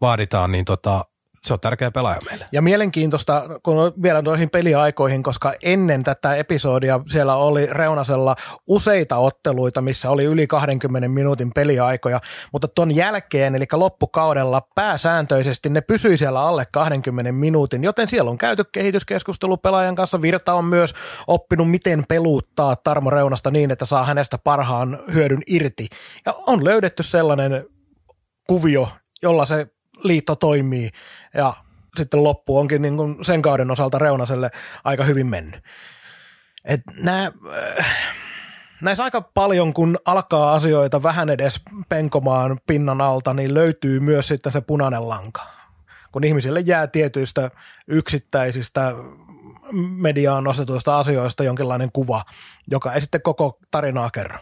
vaaditaan 0.00 0.52
niin 0.52 0.64
tota, 0.64 1.04
se 1.46 1.52
on 1.52 1.60
tärkeä 1.60 1.90
pelaaja 1.90 2.20
meille. 2.30 2.46
Ja 2.52 2.62
mielenkiintoista, 2.62 3.42
kun 3.62 3.92
vielä 4.02 4.22
noihin 4.22 4.50
peliaikoihin, 4.50 5.22
koska 5.22 5.52
ennen 5.62 6.04
tätä 6.04 6.34
episodia 6.34 7.00
siellä 7.10 7.36
oli 7.36 7.66
Reunasella 7.66 8.36
useita 8.66 9.16
otteluita, 9.16 9.80
missä 9.80 10.10
oli 10.10 10.24
yli 10.24 10.46
20 10.46 11.08
minuutin 11.08 11.50
peliaikoja, 11.54 12.20
mutta 12.52 12.68
ton 12.68 12.96
jälkeen, 12.96 13.54
eli 13.54 13.64
loppukaudella 13.72 14.62
pääsääntöisesti 14.74 15.68
ne 15.68 15.80
pysyi 15.80 16.18
siellä 16.18 16.40
alle 16.40 16.64
20 16.72 17.32
minuutin, 17.32 17.84
joten 17.84 18.08
siellä 18.08 18.30
on 18.30 18.38
käyty 18.38 18.64
kehityskeskustelu 18.72 19.56
pelaajan 19.56 19.94
kanssa. 19.94 20.22
Virta 20.22 20.54
on 20.54 20.64
myös 20.64 20.94
oppinut, 21.26 21.70
miten 21.70 22.04
peluuttaa 22.08 22.76
Tarmo 22.76 23.10
Reunasta 23.10 23.50
niin, 23.50 23.70
että 23.70 23.86
saa 23.86 24.04
hänestä 24.04 24.38
parhaan 24.38 24.98
hyödyn 25.14 25.42
irti. 25.46 25.86
Ja 26.26 26.34
on 26.46 26.64
löydetty 26.64 27.02
sellainen 27.02 27.66
kuvio, 28.46 28.88
jolla 29.22 29.46
se 29.46 29.66
liitto 30.04 30.36
toimii 30.36 30.90
ja 31.34 31.54
sitten 31.96 32.24
loppu 32.24 32.58
onkin 32.58 32.82
niin 32.82 32.96
kuin 32.96 33.24
sen 33.24 33.42
kauden 33.42 33.70
osalta 33.70 33.98
Reunaselle 33.98 34.50
aika 34.84 35.04
hyvin 35.04 35.26
mennyt. 35.26 35.64
Et 36.64 36.80
nää, 37.02 37.32
äh, 37.78 37.86
näissä 38.80 39.04
aika 39.04 39.20
paljon, 39.20 39.74
kun 39.74 39.98
alkaa 40.04 40.54
asioita 40.54 41.02
vähän 41.02 41.30
edes 41.30 41.60
penkomaan 41.88 42.60
pinnan 42.66 43.00
alta, 43.00 43.34
niin 43.34 43.54
löytyy 43.54 44.00
myös 44.00 44.28
sitten 44.28 44.52
se 44.52 44.60
punainen 44.60 45.08
lanka. 45.08 45.42
Kun 46.12 46.24
ihmisille 46.24 46.60
jää 46.60 46.86
tietyistä 46.86 47.50
yksittäisistä 47.88 48.94
mediaan 49.96 50.44
nostetuista 50.44 50.98
asioista 50.98 51.44
jonkinlainen 51.44 51.92
kuva, 51.92 52.24
joka 52.70 52.92
ei 52.92 53.00
sitten 53.00 53.22
koko 53.22 53.58
tarinaa 53.70 54.10
kerro. 54.10 54.38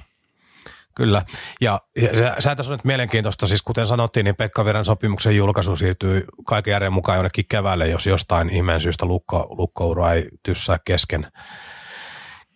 Kyllä. 1.01 1.23
Ja, 1.61 1.81
ja 1.97 2.17
se, 2.17 2.33
sehän 2.39 2.57
tässä 2.57 2.73
on 2.73 2.79
nyt 2.79 2.85
mielenkiintoista, 2.85 3.47
siis 3.47 3.63
kuten 3.63 3.87
sanottiin, 3.87 4.25
niin 4.25 4.37
Pekka 4.37 4.65
Viran 4.65 4.85
sopimuksen 4.85 5.37
julkaisu 5.37 5.77
siirtyy 5.77 6.25
kaiken 6.47 6.73
järjen 6.73 6.93
mukaan 6.93 7.17
jonnekin 7.17 7.45
keväälle, 7.49 7.89
jos 7.89 8.07
jostain 8.07 8.51
ihmeen 8.51 8.81
syystä 8.81 9.07
lukko, 9.07 9.47
lukkoura 9.51 10.13
ei 10.13 10.29
tyssää 10.43 10.77
kesken, 10.85 11.27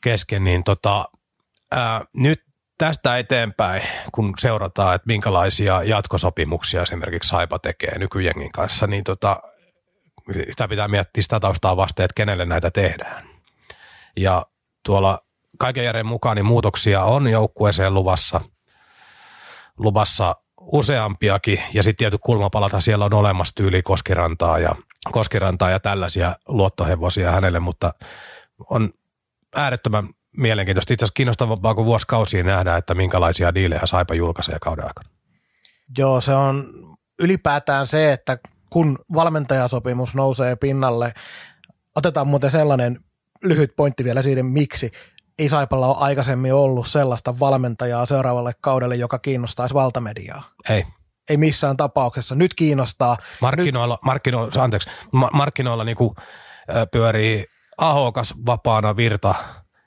kesken 0.00 0.44
niin 0.44 0.64
tota, 0.64 1.04
ää, 1.72 2.04
nyt 2.16 2.42
tästä 2.78 3.18
eteenpäin, 3.18 3.82
kun 4.12 4.34
seurataan, 4.40 4.94
että 4.94 5.06
minkälaisia 5.06 5.82
jatkosopimuksia 5.82 6.82
esimerkiksi 6.82 7.28
Saipa 7.28 7.58
tekee 7.58 7.98
nykyjengin 7.98 8.52
kanssa, 8.52 8.86
niin 8.86 9.04
tota, 9.04 9.40
sitä 10.48 10.68
pitää 10.68 10.88
miettiä 10.88 11.22
sitä 11.22 11.40
taustaa 11.40 11.76
vasten, 11.76 12.04
että 12.04 12.14
kenelle 12.16 12.44
näitä 12.44 12.70
tehdään. 12.70 13.28
Ja 14.16 14.46
tuolla 14.84 15.23
kaiken 15.58 15.84
järjen 15.84 16.06
mukaan 16.06 16.36
niin 16.36 16.46
muutoksia 16.46 17.04
on 17.04 17.28
joukkueeseen 17.28 17.94
luvassa, 17.94 18.40
luvassa 19.78 20.36
useampiakin 20.60 21.62
ja 21.72 21.82
sitten 21.82 21.96
tietyt 21.96 22.20
kulmapalata 22.24 22.80
siellä 22.80 23.04
on 23.04 23.14
olemassa 23.14 23.54
tyyli 23.54 23.82
Koskirantaa 23.82 24.58
ja, 24.58 24.74
Koskirantaa 25.12 25.70
ja 25.70 25.80
tällaisia 25.80 26.34
luottohevosia 26.48 27.30
hänelle, 27.30 27.60
mutta 27.60 27.94
on 28.70 28.90
äärettömän 29.56 30.08
mielenkiintoista. 30.36 30.92
Itse 30.92 31.04
asiassa 31.04 31.14
kiinnostavampaa 31.16 31.74
kuin 31.74 31.84
vuosikausiin 31.84 32.46
nähdään, 32.46 32.78
että 32.78 32.94
minkälaisia 32.94 33.54
diilejä 33.54 33.80
Saipa 33.84 34.14
julkaisee 34.14 34.56
kauden 34.60 34.84
aikana. 34.84 35.08
Joo, 35.98 36.20
se 36.20 36.34
on 36.34 36.64
ylipäätään 37.18 37.86
se, 37.86 38.12
että 38.12 38.38
kun 38.70 38.98
valmentajasopimus 39.14 40.14
nousee 40.14 40.56
pinnalle, 40.56 41.12
otetaan 41.96 42.28
muuten 42.28 42.50
sellainen 42.50 43.00
lyhyt 43.42 43.76
pointti 43.76 44.04
vielä 44.04 44.22
siitä, 44.22 44.42
miksi 44.42 44.90
ei 45.38 45.48
Saipalla 45.48 45.86
ole 45.86 45.96
aikaisemmin 45.98 46.54
ollut 46.54 46.86
sellaista 46.86 47.38
valmentajaa 47.40 48.06
seuraavalle 48.06 48.52
kaudelle, 48.60 48.96
joka 48.96 49.18
kiinnostaisi 49.18 49.74
valtamediaa. 49.74 50.42
Ei. 50.70 50.84
Ei 51.30 51.36
missään 51.36 51.76
tapauksessa. 51.76 52.34
Nyt 52.34 52.54
kiinnostaa. 52.54 53.16
Markkinoilla, 53.40 53.94
Nyt, 53.94 54.02
markkinoilla, 54.04 54.62
anteeksi, 54.62 54.90
ma- 55.12 55.30
markkinoilla 55.32 55.84
niinku, 55.84 56.14
pyörii 56.92 57.44
Ahokas, 57.78 58.34
Vapaana, 58.46 58.96
Virta. 58.96 59.34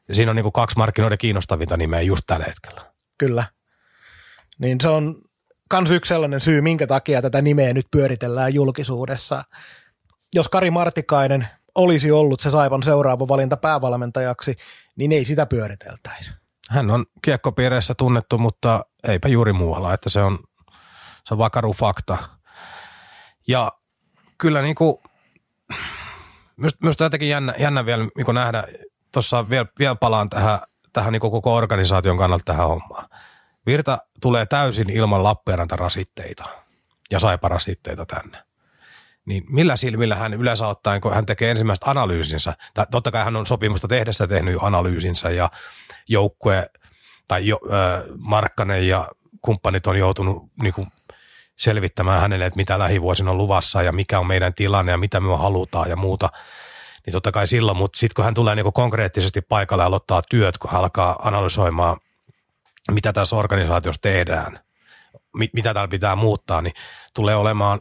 Ja 0.10 0.16
siinä 0.16 0.32
on 0.32 0.36
niinku 0.36 0.52
kaksi 0.52 0.78
markkinoiden 0.78 1.18
kiinnostavinta 1.18 1.78
nimeä 1.78 2.02
just 2.02 2.24
tällä 2.28 2.46
hetkellä. 2.46 2.92
Kyllä. 3.18 3.44
Niin 4.60 4.82
se 4.82 4.88
on 4.88 5.16
kans 5.70 5.92
yksi 5.92 6.10
sellainen 6.10 6.42
syy, 6.42 6.62
minkä 6.62 6.88
takia 6.88 7.22
tätä 7.22 7.42
nimeä 7.42 7.74
nyt 7.74 7.88
pyöritellään 7.92 8.54
julkisuudessa. 8.54 9.44
Jos 10.36 10.48
Kari 10.50 10.72
Martikainen 10.72 11.48
olisi 11.78 12.12
ollut 12.12 12.40
se 12.40 12.52
Saipan 12.52 12.84
seuraava 12.84 13.28
valinta 13.28 13.58
päävalmentajaksi, 13.58 14.56
niin 14.96 15.12
ei 15.12 15.26
sitä 15.26 15.46
pyöriteltäisi. 15.46 16.32
Hän 16.70 16.92
on 16.92 17.06
kiekkopiireissä 17.22 17.96
tunnettu, 17.96 18.38
mutta 18.38 18.86
eipä 19.08 19.28
juuri 19.28 19.54
muualla, 19.54 19.94
että 19.94 20.10
se 20.10 20.22
on, 20.22 20.40
se 21.26 21.34
on 21.34 21.38
vakaru 21.38 21.74
fakta. 21.74 22.18
Ja 23.48 23.72
kyllä 24.38 24.62
niin 24.62 24.76
kuin, 24.76 24.98
myös, 26.58 26.74
myös 26.84 26.96
jotenkin 27.00 27.30
jännä, 27.30 27.54
jännä 27.58 27.86
vielä 27.86 28.08
niin 28.18 28.36
nähdä, 28.36 28.64
tuossa 29.12 29.50
vielä, 29.50 29.66
vielä 29.80 29.96
palaan 29.96 30.30
tähän, 30.30 30.60
tähän 30.94 31.14
niin 31.14 31.22
koko 31.22 31.56
organisaation 31.56 32.18
kannalta 32.18 32.44
tähän 32.46 32.68
hommaan. 32.68 33.10
Virta 33.66 33.98
tulee 34.22 34.46
täysin 34.46 34.90
ilman 34.90 35.24
Lappeenranta 35.24 35.76
rasitteita 35.76 36.44
ja 37.12 37.20
saipa 37.20 37.48
rasitteita 37.48 38.06
tänne 38.06 38.47
niin 39.28 39.44
millä 39.50 39.78
silmillä 39.78 40.16
hän 40.16 40.34
yleensä 40.34 40.68
ottaen, 40.68 41.02
kun 41.02 41.14
hän 41.14 41.26
tekee 41.26 41.52
ensimmäistä 41.52 41.90
analyysinsä, 41.90 42.54
tai 42.74 42.86
totta 42.92 43.12
kai 43.12 43.24
hän 43.24 43.36
on 43.36 43.46
sopimusta 43.46 43.88
tehdessä 43.88 44.28
tehnyt 44.28 44.58
analyysinsä 44.62 45.30
ja 45.30 45.50
joukkue 46.10 46.66
tai 47.28 47.48
jo, 47.48 47.60
äh, 47.72 48.04
Markkanen 48.18 48.88
ja 48.88 49.08
kumppanit 49.42 49.88
on 49.88 50.00
joutunut 50.00 50.44
niin 50.62 50.74
kuin, 50.74 50.88
selvittämään 51.58 52.22
hänelle, 52.22 52.46
että 52.46 52.58
mitä 52.58 52.80
lähivuosina 52.80 53.32
on 53.32 53.38
luvassa 53.38 53.82
ja 53.82 53.92
mikä 53.92 54.20
on 54.20 54.28
meidän 54.28 54.54
tilanne 54.54 54.92
ja 54.92 54.98
mitä 54.98 55.20
me 55.20 55.38
halutaan 55.38 55.90
ja 55.90 55.96
muuta. 55.96 56.30
Niin 57.06 57.12
totta 57.12 57.32
kai 57.32 57.48
silloin, 57.48 57.78
mutta 57.78 58.00
sitten 58.00 58.14
kun 58.16 58.26
hän 58.26 58.34
tulee 58.34 58.56
niin 58.56 58.74
konkreettisesti 58.74 59.42
paikalle 59.42 59.84
ja 59.84 59.88
aloittaa 59.88 60.22
työt, 60.30 60.58
kun 60.58 60.72
hän 60.72 60.80
alkaa 60.80 61.20
analysoimaan, 61.22 61.98
mitä 62.92 63.14
tässä 63.14 63.36
organisaatiossa 63.36 64.02
tehdään, 64.02 64.60
mitä 65.54 65.74
täällä 65.74 65.88
pitää 65.88 66.16
muuttaa, 66.16 66.62
niin 66.62 66.74
tulee 67.14 67.36
olemaan 67.36 67.80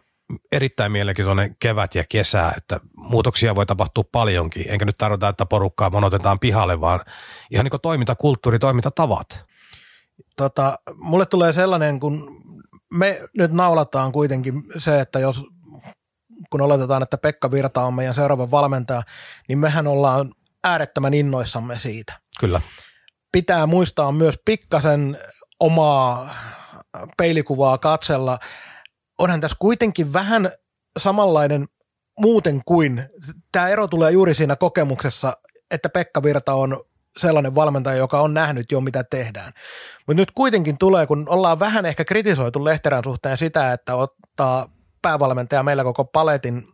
erittäin 0.52 0.92
mielenkiintoinen 0.92 1.56
kevät 1.58 1.94
ja 1.94 2.04
kesä, 2.08 2.52
että 2.56 2.80
muutoksia 2.96 3.54
voi 3.54 3.66
tapahtua 3.66 4.04
paljonkin. 4.12 4.64
Enkä 4.68 4.84
nyt 4.84 4.98
tarvita, 4.98 5.28
että 5.28 5.46
porukkaa 5.46 5.90
monotetaan 5.90 6.38
pihalle, 6.38 6.80
vaan 6.80 7.00
ihan 7.50 7.64
niin 7.64 7.70
kuin 7.70 7.80
toimintakulttuuri, 7.80 8.58
toimintatavat. 8.58 9.44
Tota, 10.36 10.78
mulle 10.94 11.26
tulee 11.26 11.52
sellainen, 11.52 12.00
kun 12.00 12.42
me 12.90 13.20
nyt 13.38 13.52
naulataan 13.52 14.12
kuitenkin 14.12 14.62
se, 14.78 15.00
että 15.00 15.18
jos 15.18 15.44
kun 16.50 16.60
oletetaan, 16.60 17.02
että 17.02 17.18
Pekka 17.18 17.50
Virta 17.50 17.82
on 17.82 17.94
meidän 17.94 18.14
seuraava 18.14 18.50
valmentaja, 18.50 19.02
niin 19.48 19.58
mehän 19.58 19.86
ollaan 19.86 20.32
äärettömän 20.64 21.14
innoissamme 21.14 21.78
siitä. 21.78 22.20
Kyllä. 22.40 22.60
Pitää 23.32 23.66
muistaa 23.66 24.12
myös 24.12 24.34
pikkasen 24.44 25.18
omaa 25.60 26.34
peilikuvaa 27.16 27.78
katsella– 27.78 28.38
onhan 29.18 29.40
tässä 29.40 29.56
kuitenkin 29.60 30.12
vähän 30.12 30.52
samanlainen 30.98 31.68
muuten 32.20 32.62
kuin, 32.64 33.02
tämä 33.52 33.68
ero 33.68 33.88
tulee 33.88 34.10
juuri 34.10 34.34
siinä 34.34 34.56
kokemuksessa, 34.56 35.32
että 35.70 35.88
Pekka 35.88 36.22
Virta 36.22 36.54
on 36.54 36.84
sellainen 37.16 37.54
valmentaja, 37.54 37.96
joka 37.96 38.20
on 38.20 38.34
nähnyt 38.34 38.72
jo 38.72 38.80
mitä 38.80 39.04
tehdään. 39.04 39.52
Mutta 40.06 40.22
nyt 40.22 40.30
kuitenkin 40.30 40.78
tulee, 40.78 41.06
kun 41.06 41.26
ollaan 41.28 41.58
vähän 41.58 41.86
ehkä 41.86 42.04
kritisoitu 42.04 42.64
Lehterän 42.64 43.04
suhteen 43.04 43.38
sitä, 43.38 43.72
että 43.72 43.94
ottaa 43.94 44.68
päävalmentaja 45.02 45.62
meillä 45.62 45.84
koko 45.84 46.04
paletin, 46.04 46.68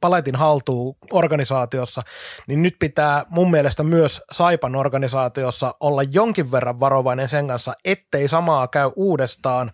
paletin 0.00 0.36
haltuun 0.36 0.96
organisaatiossa, 1.12 2.02
niin 2.46 2.62
nyt 2.62 2.76
pitää 2.78 3.24
mun 3.28 3.50
mielestä 3.50 3.82
myös 3.82 4.20
Saipan 4.32 4.76
organisaatiossa 4.76 5.74
olla 5.80 6.02
jonkin 6.02 6.52
verran 6.52 6.80
varovainen 6.80 7.28
sen 7.28 7.48
kanssa, 7.48 7.74
ettei 7.84 8.28
samaa 8.28 8.68
käy 8.68 8.90
uudestaan, 8.96 9.72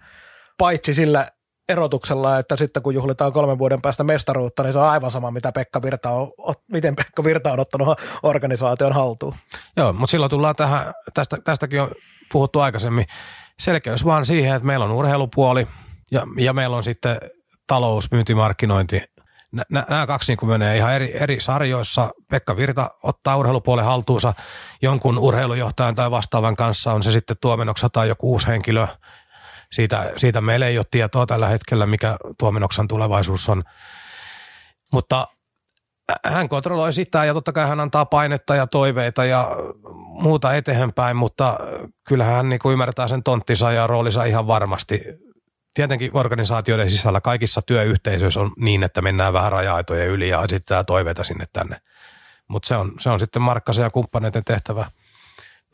paitsi 0.59 0.95
sillä 0.95 1.31
erotuksella, 1.69 2.39
että 2.39 2.57
sitten 2.57 2.83
kun 2.83 2.95
juhlitaan 2.95 3.33
kolmen 3.33 3.59
vuoden 3.59 3.83
päästä 3.83 4.05
mestaruutta, 4.05 4.63
niin 4.63 4.73
se 4.73 4.79
on 4.79 4.89
aivan 4.89 5.11
sama, 5.11 5.31
mitä 5.31 5.53
Pekka 5.53 5.83
Virta 5.83 6.11
on, 6.11 6.33
miten 6.73 6.97
Pekka 6.97 7.25
Virta 7.25 7.53
on 7.53 7.61
ottanut 7.61 7.99
organisaation 8.23 8.93
haltuun. 8.93 9.35
Joo, 9.77 9.93
mutta 9.93 10.11
silloin 10.11 10.31
tullaan 10.31 10.57
tähän, 10.57 10.95
tästä, 11.15 11.39
tästäkin 11.45 11.83
on 11.83 11.91
puhuttu 12.33 12.61
aikaisemmin, 12.61 13.07
selkeys 13.61 14.05
vaan 14.05 14.27
siihen, 14.27 14.57
että 14.57 14.67
meillä 14.67 14.85
on 14.85 14.93
urheilupuoli 14.93 15.67
ja, 16.11 16.23
ja 16.37 16.53
meillä 16.53 16.77
on 16.77 16.85
sitten 16.85 17.17
talous, 17.67 18.11
myyntimarkkinointi. 18.13 19.03
Nämä 19.71 20.07
kaksi 20.07 20.35
niin 20.35 20.49
menee 20.49 20.77
ihan 20.77 20.95
eri, 20.95 21.23
eri 21.23 21.41
sarjoissa. 21.41 22.11
Pekka 22.31 22.57
Virta 22.57 22.91
ottaa 23.03 23.37
urheilupuolen 23.37 23.85
haltuunsa 23.85 24.35
jonkun 24.83 25.19
urheilujohtajan 25.19 25.95
tai 25.95 26.11
vastaavan 26.11 26.57
kanssa, 26.57 26.93
on 26.93 27.03
se 27.03 27.11
sitten 27.11 27.37
tuomenoksa 27.41 27.89
tai 27.89 28.09
joku 28.09 28.33
uusi 28.33 28.47
henkilö– 28.47 28.87
siitä, 29.75 30.11
siitä 30.17 30.41
meillä 30.41 30.67
ei 30.67 30.79
ole 30.79 30.87
tietoa 30.91 31.27
tällä 31.27 31.49
hetkellä, 31.49 31.87
mikä 31.87 32.17
Tuominoksan 32.39 32.89
tulevaisuus 32.89 33.49
on. 33.49 33.63
Mutta 34.93 35.29
hän 36.25 36.49
kontrolloi 36.49 36.93
sitä 36.93 37.25
ja 37.25 37.35
totta 37.35 37.53
kai 37.53 37.69
hän 37.69 37.81
antaa 37.81 38.07
painetta 38.07 38.55
ja 38.55 38.67
toiveita 38.67 39.25
ja 39.25 39.51
muuta 39.95 40.55
eteenpäin, 40.55 41.17
mutta 41.17 41.59
kyllähän 42.09 42.35
hän 42.35 42.49
niin 42.49 42.59
kuin 42.59 42.73
ymmärtää 42.73 43.09
sen 43.09 43.23
tonttinsa 43.23 43.73
ja 43.73 43.87
roolinsa 43.87 44.25
ihan 44.25 44.47
varmasti. 44.47 45.01
Tietenkin 45.75 46.11
organisaatioiden 46.15 46.91
sisällä 46.91 47.21
kaikissa 47.21 47.63
työyhteisöissä 47.63 48.41
on 48.41 48.53
niin, 48.57 48.83
että 48.83 49.03
mennään 49.03 49.33
vähän 49.33 49.53
raja-aitojen 49.53 50.09
yli 50.09 50.29
ja 50.29 50.43
esittää 50.43 50.85
toiveita 50.85 51.25
sinne 51.25 51.45
tänne. 51.53 51.77
Mutta 52.49 52.69
se 52.69 52.77
on, 52.77 52.93
se 53.01 53.11
on 53.11 53.21
sitten 53.21 53.43
Markkasen 53.43 53.83
ja 53.83 53.91
kumppaneiden 53.91 54.45
tehtävä– 54.45 54.87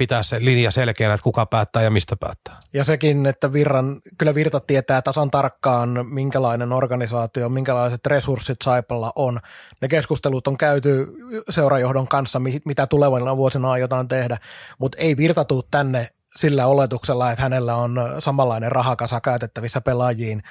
pitää 0.00 0.22
se 0.22 0.44
linja 0.44 0.70
selkeänä, 0.70 1.14
että 1.14 1.24
kuka 1.24 1.46
päättää 1.46 1.82
ja 1.82 1.90
mistä 1.90 2.16
päättää. 2.16 2.58
Ja 2.72 2.84
sekin, 2.84 3.26
että 3.26 3.52
Virran, 3.52 4.00
kyllä 4.18 4.34
Virta 4.34 4.60
tietää 4.60 5.02
tasan 5.02 5.30
tarkkaan, 5.30 6.06
minkälainen 6.10 6.72
organisaatio, 6.72 7.48
minkälaiset 7.48 8.06
resurssit 8.06 8.56
Saipalla 8.64 9.12
on. 9.16 9.40
Ne 9.80 9.88
keskustelut 9.88 10.46
on 10.46 10.56
käyty 10.56 11.06
seurajohdon 11.50 12.08
kanssa, 12.08 12.40
mitä 12.64 12.86
tulevana 12.86 13.36
vuosina 13.36 13.70
aiotaan 13.70 14.08
tehdä, 14.08 14.36
mutta 14.78 14.98
ei 14.98 15.16
Virta 15.16 15.44
tuu 15.44 15.62
tänne 15.70 16.08
sillä 16.36 16.66
oletuksella, 16.66 17.30
että 17.30 17.42
hänellä 17.42 17.74
on 17.74 17.96
samanlainen 18.18 18.72
rahakasa 18.72 19.20
käytettävissä 19.20 19.80
pelaajiin 19.80 20.42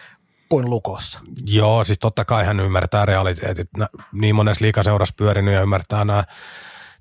kuin 0.50 0.70
lukossa. 0.70 1.20
Joo, 1.46 1.84
siis 1.84 2.00
totta 2.00 2.26
kai 2.26 2.46
hän 2.46 2.60
ymmärtää 2.60 3.06
realiteetit. 3.06 3.70
Niin 4.14 4.36
monessa 4.36 4.66
liikaseurassa 4.66 5.16
pyörinyt 5.18 5.54
ja 5.54 5.62
ymmärtää 5.62 6.06
nämä 6.06 6.24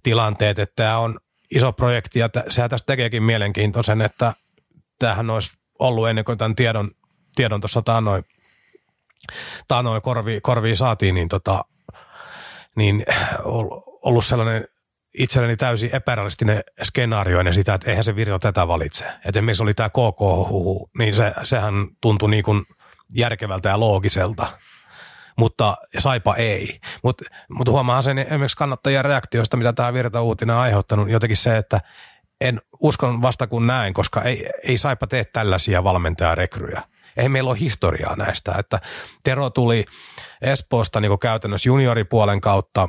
tilanteet, 0.02 0.58
että 0.58 0.82
tämä 0.82 0.98
on 0.98 1.18
iso 1.50 1.72
projekti 1.72 2.18
ja 2.18 2.28
sehän 2.50 2.70
tästä 2.70 2.86
tekeekin 2.86 3.22
mielenkiintoisen, 3.22 4.02
että 4.02 4.32
tämähän 4.98 5.30
olisi 5.30 5.56
ollut 5.78 6.08
ennen 6.08 6.24
kuin 6.24 6.38
tämän 6.38 6.56
tiedon, 6.56 6.90
tiedon 7.34 7.60
tuossa 7.60 7.82
taannoin, 7.82 8.24
taannoin 9.68 10.02
korvi, 10.02 10.40
korviin 10.40 10.76
saatiin, 10.76 11.14
niin, 11.14 11.28
tota, 11.28 11.64
niin 12.76 13.04
ollut 14.02 14.24
sellainen 14.24 14.64
itselleni 15.18 15.56
täysin 15.56 15.90
epärealistinen 15.92 16.62
skenaario 16.82 17.38
ennen 17.38 17.54
sitä, 17.54 17.74
että 17.74 17.90
eihän 17.90 18.04
se 18.04 18.16
Virta 18.16 18.38
tätä 18.38 18.68
valitse. 18.68 19.04
Että 19.04 19.28
esimerkiksi 19.38 19.62
oli 19.62 19.74
tämä 19.74 19.88
KK-huhu, 19.88 20.90
niin 20.98 21.14
se, 21.14 21.32
sehän 21.44 21.74
tuntui 22.00 22.30
niin 22.30 22.44
kuin 22.44 22.64
järkevältä 23.14 23.68
ja 23.68 23.80
loogiselta 23.80 24.58
mutta 25.38 25.76
Saipa 25.98 26.34
ei. 26.34 26.80
Mutta 27.02 27.24
mut 27.48 27.68
huomaa 27.68 28.02
sen 28.02 28.18
esimerkiksi 28.18 28.56
kannattajien 28.56 29.04
reaktioista, 29.04 29.56
mitä 29.56 29.72
tämä 29.72 29.92
Virta-uutinen 29.92 30.56
on 30.56 30.62
aiheuttanut, 30.62 31.10
jotenkin 31.10 31.36
se, 31.36 31.56
että 31.56 31.80
en 32.40 32.60
uskon 32.80 33.22
vasta 33.22 33.46
kun 33.46 33.66
näin, 33.66 33.94
koska 33.94 34.22
ei, 34.22 34.50
ei 34.68 34.78
Saipa 34.78 35.06
tee 35.06 35.24
tällaisia 35.24 35.84
valmentajarekryjä. 35.84 36.82
Ei 37.16 37.28
meillä 37.28 37.50
ole 37.50 37.60
historiaa 37.60 38.16
näistä, 38.16 38.54
että 38.58 38.78
Tero 39.24 39.50
tuli 39.50 39.84
Espoosta 40.42 41.00
niin 41.00 41.18
käytännössä 41.18 41.68
junioripuolen 41.68 42.40
kautta, 42.40 42.88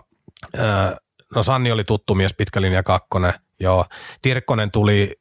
no 1.36 1.44
Sanni 1.44 1.72
oli 1.72 1.84
tuttu 1.84 2.16
mies, 2.16 2.34
pitkä 2.34 2.62
linja 2.62 2.84
kakkonen, 2.84 3.34
joo. 3.60 3.86
Tirkkonen 4.22 4.72
tuli 4.72 5.20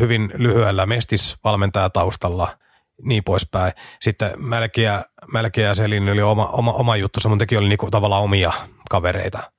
hyvin 0.00 0.32
lyhyellä 0.34 0.86
mestisvalmentajataustalla, 0.86 2.58
niin 3.02 3.24
poispäin. 3.24 3.72
Sitten 4.00 4.30
Mälkiä, 4.36 5.04
Mälkiä 5.32 5.68
ja 5.68 5.74
Selin 5.74 6.08
oli 6.08 6.22
oma, 6.22 6.46
oma, 6.46 6.72
oma 6.72 6.96
juttu, 6.96 7.28
mun 7.28 7.38
teki 7.38 7.56
oli 7.56 7.68
niinku 7.68 7.90
tavallaan 7.90 8.22
omia 8.22 8.52
kavereita. 8.90 9.52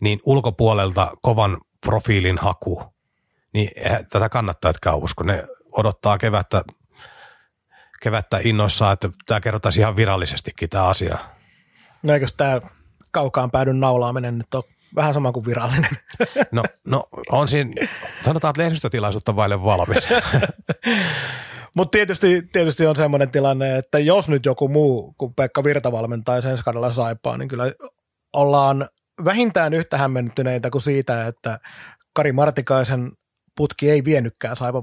Niin 0.00 0.20
ulkopuolelta 0.24 1.12
kovan 1.22 1.58
profiilin 1.86 2.38
haku, 2.38 2.82
niin 3.54 3.70
tätä 4.10 4.28
kannattaa 4.28 4.70
etkä 4.70 4.94
usko. 4.94 5.24
Ne 5.24 5.44
odottaa 5.72 6.18
kevättä, 6.18 6.62
kevättä 8.02 8.40
innoissaan, 8.44 8.92
että 8.92 9.08
tämä 9.26 9.40
kerrotaan 9.40 9.72
ihan 9.78 9.96
virallisestikin 9.96 10.68
tämä 10.68 10.84
asia. 10.84 11.18
No 12.02 12.14
eikös 12.14 12.34
tämä 12.36 12.60
kaukaan 13.12 13.50
päädyn 13.50 13.80
naulaaminen 13.80 14.38
nyt 14.38 14.54
ole 14.54 14.64
vähän 14.94 15.14
sama 15.14 15.32
kuin 15.32 15.46
virallinen? 15.46 15.90
No, 16.52 16.64
no 16.86 17.08
on 17.30 17.48
siinä, 17.48 17.88
sanotaan, 18.24 18.50
että 18.50 18.62
lehdistötilaisuutta 18.62 19.36
vaille 19.36 19.64
valmis. 19.64 20.04
Mutta 21.74 21.90
tietysti, 21.96 22.42
tietysti 22.52 22.86
on 22.86 22.96
semmoinen 22.96 23.30
tilanne, 23.30 23.76
että 23.78 23.98
jos 23.98 24.28
nyt 24.28 24.46
joku 24.46 24.68
muu 24.68 25.14
kuin 25.18 25.34
Pekka 25.34 25.64
Virta 25.64 25.92
valmentaa 25.92 26.40
sen 26.40 26.58
skadalla 26.58 26.92
saipaa, 26.92 27.38
niin 27.38 27.48
kyllä 27.48 27.64
ollaan 28.32 28.88
vähintään 29.24 29.74
yhtä 29.74 29.98
hämmentyneitä 29.98 30.70
kuin 30.70 30.82
siitä, 30.82 31.26
että 31.26 31.60
Kari 32.12 32.32
Martikaisen 32.32 33.12
putki 33.56 33.90
ei 33.90 34.04
vienykkään 34.04 34.56
saipa 34.56 34.82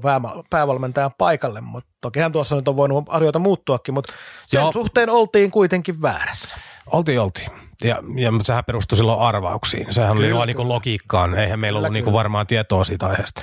päävalmentajan 0.50 1.12
paikalle, 1.18 1.62
mutta 1.62 1.90
tokihan 2.02 2.32
tuossa 2.32 2.56
nyt 2.56 2.68
on 2.68 2.78
voinut 2.78 3.06
asioita 3.08 3.40
muuttuakin, 3.40 3.94
mutta 3.94 4.14
sen 4.48 4.60
Joo. 4.60 4.72
suhteen 4.72 5.10
oltiin 5.10 5.52
kuitenkin 5.52 6.02
väärässä. 6.02 6.56
Oltiin, 6.86 7.20
oltiin. 7.20 7.50
Ja, 7.84 7.98
ja 8.16 8.32
sehän 8.42 8.64
perustui 8.66 8.98
silloin 8.98 9.20
arvauksiin. 9.20 9.94
Sehän 9.94 10.16
kyllä, 10.16 10.28
oli 10.28 10.36
vaan 10.36 10.48
niin 10.48 10.70
logiikkaan. 10.70 11.36
Eihän 11.36 11.60
meillä 11.60 11.78
kyllä, 11.78 11.88
ollut 11.88 12.06
niin 12.06 12.14
varmaan 12.14 12.48
tietoa 12.48 12.84
siitä 12.84 13.06
aiheesta. 13.06 13.42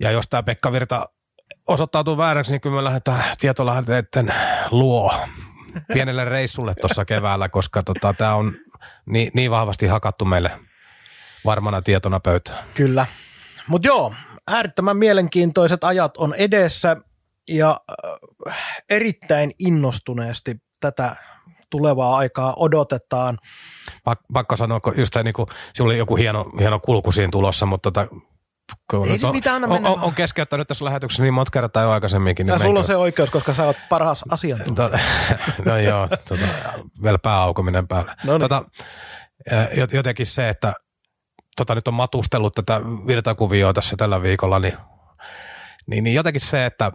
Ja 0.00 0.10
jos 0.10 0.28
tämä 0.28 0.42
Pekka 0.42 0.72
Virta 0.72 1.08
osoittautuu 1.68 2.16
vääräksi, 2.16 2.52
niin 2.52 2.60
kyllä 2.60 2.76
me 2.76 2.84
lähdetään 2.84 3.24
tietolähteiden 3.40 4.34
luo 4.70 5.12
pienelle 5.92 6.24
reissulle 6.24 6.74
tuossa 6.80 7.04
keväällä, 7.04 7.48
koska 7.48 7.82
tota, 7.82 8.14
tämä 8.14 8.34
on 8.34 8.54
niin, 9.06 9.30
niin 9.34 9.50
vahvasti 9.50 9.86
hakattu 9.86 10.24
meille 10.24 10.50
varmana 11.44 11.82
tietona 11.82 12.20
pöytään. 12.20 12.64
Kyllä. 12.74 13.06
Mutta 13.66 13.88
joo, 13.88 14.14
äärettömän 14.46 14.96
mielenkiintoiset 14.96 15.84
ajat 15.84 16.16
on 16.16 16.34
edessä 16.34 16.96
ja 17.48 17.80
äh, 18.48 18.84
erittäin 18.90 19.52
innostuneesti 19.58 20.56
tätä 20.80 21.16
tulevaa 21.70 22.16
aikaa 22.16 22.54
odotetaan. 22.56 23.38
Pakko 24.32 24.56
sanoa, 24.56 24.80
kun 24.80 24.94
just 24.96 25.16
niin 25.22 25.34
kuin, 25.34 25.46
oli 25.80 25.98
joku 25.98 26.16
hieno, 26.16 26.46
hieno 26.58 26.80
kulku 26.80 27.12
siinä 27.12 27.30
tulossa, 27.32 27.66
mutta 27.66 27.90
tota, 27.90 28.06
ei 29.10 29.18
se 29.18 29.32
mitään 29.32 29.64
on, 29.64 29.86
on, 29.86 30.00
on, 30.02 30.14
keskeyttänyt 30.14 30.68
tässä 30.68 30.84
lähetyksessä 30.84 31.22
niin 31.22 31.34
monta 31.34 31.50
kertaa 31.50 31.82
jo 31.82 31.90
aikaisemminkin. 31.90 32.46
Niin 32.46 32.60
sulla 32.62 32.80
on 32.80 32.86
se 32.86 32.96
oikeus, 32.96 33.30
koska 33.30 33.54
sä 33.54 33.64
oot 33.64 33.76
paras 33.88 34.24
asiantuntija. 34.30 34.90
no 35.64 35.76
joo, 35.76 36.08
tota, 36.08 36.44
vielä 37.02 37.18
pääaukominen 37.18 37.88
päällä. 37.88 38.16
No 38.24 38.32
niin. 38.32 38.40
tota, 38.40 38.64
jotenkin 39.92 40.26
se, 40.26 40.48
että 40.48 40.72
tota, 41.56 41.74
nyt 41.74 41.88
on 41.88 41.94
matustellut 41.94 42.54
tätä 42.54 42.80
virtakuvioa 43.06 43.72
tässä 43.72 43.96
tällä 43.96 44.22
viikolla, 44.22 44.58
niin, 44.58 44.74
niin, 45.86 46.04
niin 46.04 46.14
jotenkin 46.14 46.40
se, 46.40 46.66
että 46.66 46.92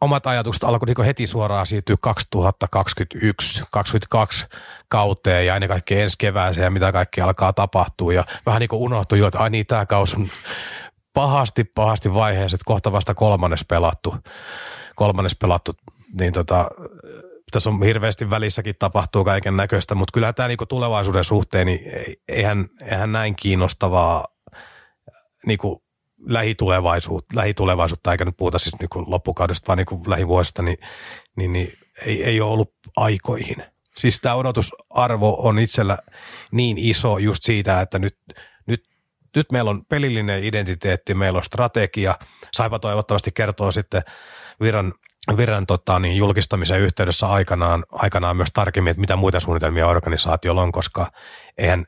omat 0.00 0.26
ajatukset 0.26 0.64
alkoi 0.64 0.86
niin 0.86 1.06
heti 1.06 1.26
suoraan 1.26 1.66
siirtyä 1.66 1.96
2021 2.00 3.62
2022 3.70 4.46
kauteen 4.88 5.46
ja 5.46 5.54
ennen 5.54 5.68
kaikkea 5.68 6.02
ensi 6.02 6.16
kevääseen 6.18 6.64
ja 6.64 6.70
mitä 6.70 6.92
kaikki 6.92 7.20
alkaa 7.20 7.52
tapahtua. 7.52 8.12
Ja 8.12 8.24
vähän 8.46 8.60
niin 8.60 8.68
kuin 8.68 8.82
unohtui 8.82 9.18
jo, 9.18 9.26
että 9.26 9.38
ai 9.38 9.50
niin, 9.50 9.66
tämä 9.66 9.86
kaus 9.86 10.14
on 10.14 10.28
pahasti, 11.14 11.64
pahasti 11.64 12.14
vaiheessa, 12.14 12.54
että 12.54 12.64
kohta 12.64 12.92
vasta 12.92 13.14
kolmannes 13.14 13.64
pelattu. 13.68 14.16
Kolmannes 14.96 15.36
pelattu, 15.36 15.72
niin 16.20 16.32
tota, 16.32 16.70
tässä 17.50 17.70
on 17.70 17.82
hirveästi 17.82 18.30
välissäkin 18.30 18.74
tapahtuu 18.78 19.24
kaiken 19.24 19.56
näköistä, 19.56 19.94
mutta 19.94 20.12
kyllä 20.12 20.32
tämä 20.32 20.48
niin 20.48 20.58
tulevaisuuden 20.68 21.24
suhteen, 21.24 21.66
niin 21.66 21.80
eihän, 22.28 22.68
eihän 22.90 23.12
näin 23.12 23.36
kiinnostavaa 23.36 24.24
niin 25.46 25.58
kuin 25.58 25.82
lähitulevaisuutta, 26.26 27.36
lähitulevaisuutta, 27.36 28.12
eikä 28.12 28.24
nyt 28.24 28.36
puhuta 28.36 28.58
siis 28.58 28.74
niin 28.80 29.04
loppukaudesta, 29.06 29.66
vaan 29.66 29.78
niin 29.78 30.10
lähivuosista, 30.10 30.62
niin, 30.62 30.78
niin, 31.36 31.52
niin 31.52 31.72
ei, 32.06 32.24
ei 32.24 32.40
ole 32.40 32.50
ollut 32.50 32.74
aikoihin. 32.96 33.56
Siis 33.96 34.20
tämä 34.20 34.34
odotusarvo 34.34 35.36
on 35.48 35.58
itsellä 35.58 35.98
niin 36.52 36.78
iso 36.78 37.18
just 37.18 37.42
siitä, 37.42 37.80
että 37.80 37.98
nyt, 37.98 38.18
nyt, 38.66 38.84
nyt 39.36 39.52
meillä 39.52 39.70
on 39.70 39.84
pelillinen 39.86 40.44
identiteetti, 40.44 41.14
meillä 41.14 41.36
on 41.36 41.44
strategia. 41.44 42.14
Saipa 42.52 42.78
toivottavasti 42.78 43.32
kertoo 43.32 43.72
sitten 43.72 44.02
viran, 44.60 44.94
viran 45.36 45.66
tota, 45.66 45.98
niin 45.98 46.16
julkistamisen 46.16 46.80
yhteydessä 46.80 47.26
aikanaan, 47.26 47.84
aikanaan 47.92 48.36
myös 48.36 48.50
tarkemmin, 48.52 48.90
että 48.90 49.00
mitä 49.00 49.16
muita 49.16 49.40
suunnitelmia 49.40 49.86
organisaatiolla 49.86 50.62
on, 50.62 50.72
koska 50.72 51.10
eihän 51.58 51.86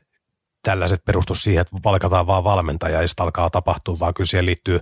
tällaiset 0.63 1.05
perustu 1.05 1.35
siihen, 1.35 1.61
että 1.61 1.75
palkataan 1.83 2.27
vaan 2.27 2.43
valmentaja 2.43 3.01
ja 3.01 3.07
sitten 3.07 3.23
alkaa 3.23 3.49
tapahtua, 3.49 3.99
vaan 3.99 4.13
kyllä 4.13 4.27
siihen 4.27 4.45
liittyy 4.45 4.79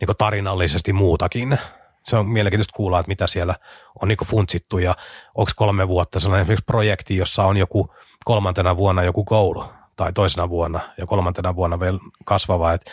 niin 0.00 0.16
tarinallisesti 0.18 0.92
muutakin. 0.92 1.58
Se 2.04 2.16
on 2.16 2.26
mielenkiintoista 2.26 2.76
kuulla, 2.76 3.00
että 3.00 3.08
mitä 3.08 3.26
siellä 3.26 3.54
on 4.02 4.08
niin 4.08 4.18
funtsittu 4.26 4.78
ja 4.78 4.94
onko 5.34 5.52
kolme 5.56 5.88
vuotta 5.88 6.20
sellainen 6.20 6.42
esimerkiksi 6.42 6.64
projekti, 6.64 7.16
jossa 7.16 7.44
on 7.44 7.56
joku 7.56 7.94
kolmantena 8.24 8.76
vuonna 8.76 9.02
joku 9.02 9.24
koulu 9.24 9.64
tai 9.96 10.12
toisena 10.12 10.48
vuonna 10.48 10.80
ja 10.98 11.06
kolmantena 11.06 11.56
vuonna 11.56 11.80
vielä 11.80 11.98
kasvava. 12.24 12.72
Että 12.72 12.90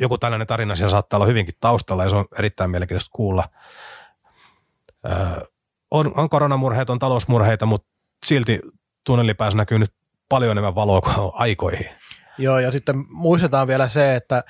joku 0.00 0.18
tällainen 0.18 0.46
tarina 0.46 0.76
siellä 0.76 0.90
saattaa 0.90 1.16
olla 1.16 1.26
hyvinkin 1.26 1.54
taustalla 1.60 2.04
ja 2.04 2.10
se 2.10 2.16
on 2.16 2.24
erittäin 2.38 2.70
mielenkiintoista 2.70 3.10
kuulla. 3.12 3.48
on, 5.90 6.12
on 6.16 6.28
koronamurheita, 6.28 6.92
on 6.92 6.98
talousmurheita, 6.98 7.66
mutta 7.66 7.88
silti 8.26 8.60
tunnelipäässä 9.04 9.56
näkyy 9.56 9.78
nyt 9.78 9.94
paljon 10.28 10.50
enemmän 10.50 10.74
valoa 10.74 11.00
kuin 11.00 11.14
aikoihin. 11.32 11.88
Joo, 12.38 12.58
ja 12.58 12.70
sitten 12.72 13.04
muistetaan 13.10 13.68
vielä 13.68 13.88
se, 13.88 14.14
että 14.14 14.44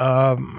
ähm, 0.00 0.58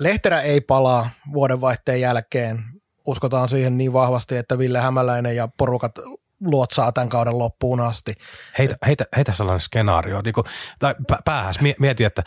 Lehterä 0.00 0.40
ei 0.40 0.60
palaa 0.60 1.10
vuodenvaihteen 1.32 2.00
jälkeen. 2.00 2.64
Uskotaan 3.06 3.48
siihen 3.48 3.78
niin 3.78 3.92
vahvasti, 3.92 4.36
että 4.36 4.58
Ville 4.58 4.78
Hämäläinen 4.78 5.36
ja 5.36 5.48
porukat 5.56 5.92
luotsaa 6.40 6.92
tämän 6.92 7.08
kauden 7.08 7.38
loppuun 7.38 7.80
asti. 7.80 8.14
Heitä, 8.58 8.76
heitä, 8.86 9.04
heitä 9.16 9.34
sellainen 9.34 9.60
skenaario, 9.60 10.22
niin 10.22 10.34
kuin, 10.34 10.44
tai 10.78 10.94
päähäs 11.24 11.58
mieti, 11.78 12.04
että, 12.04 12.22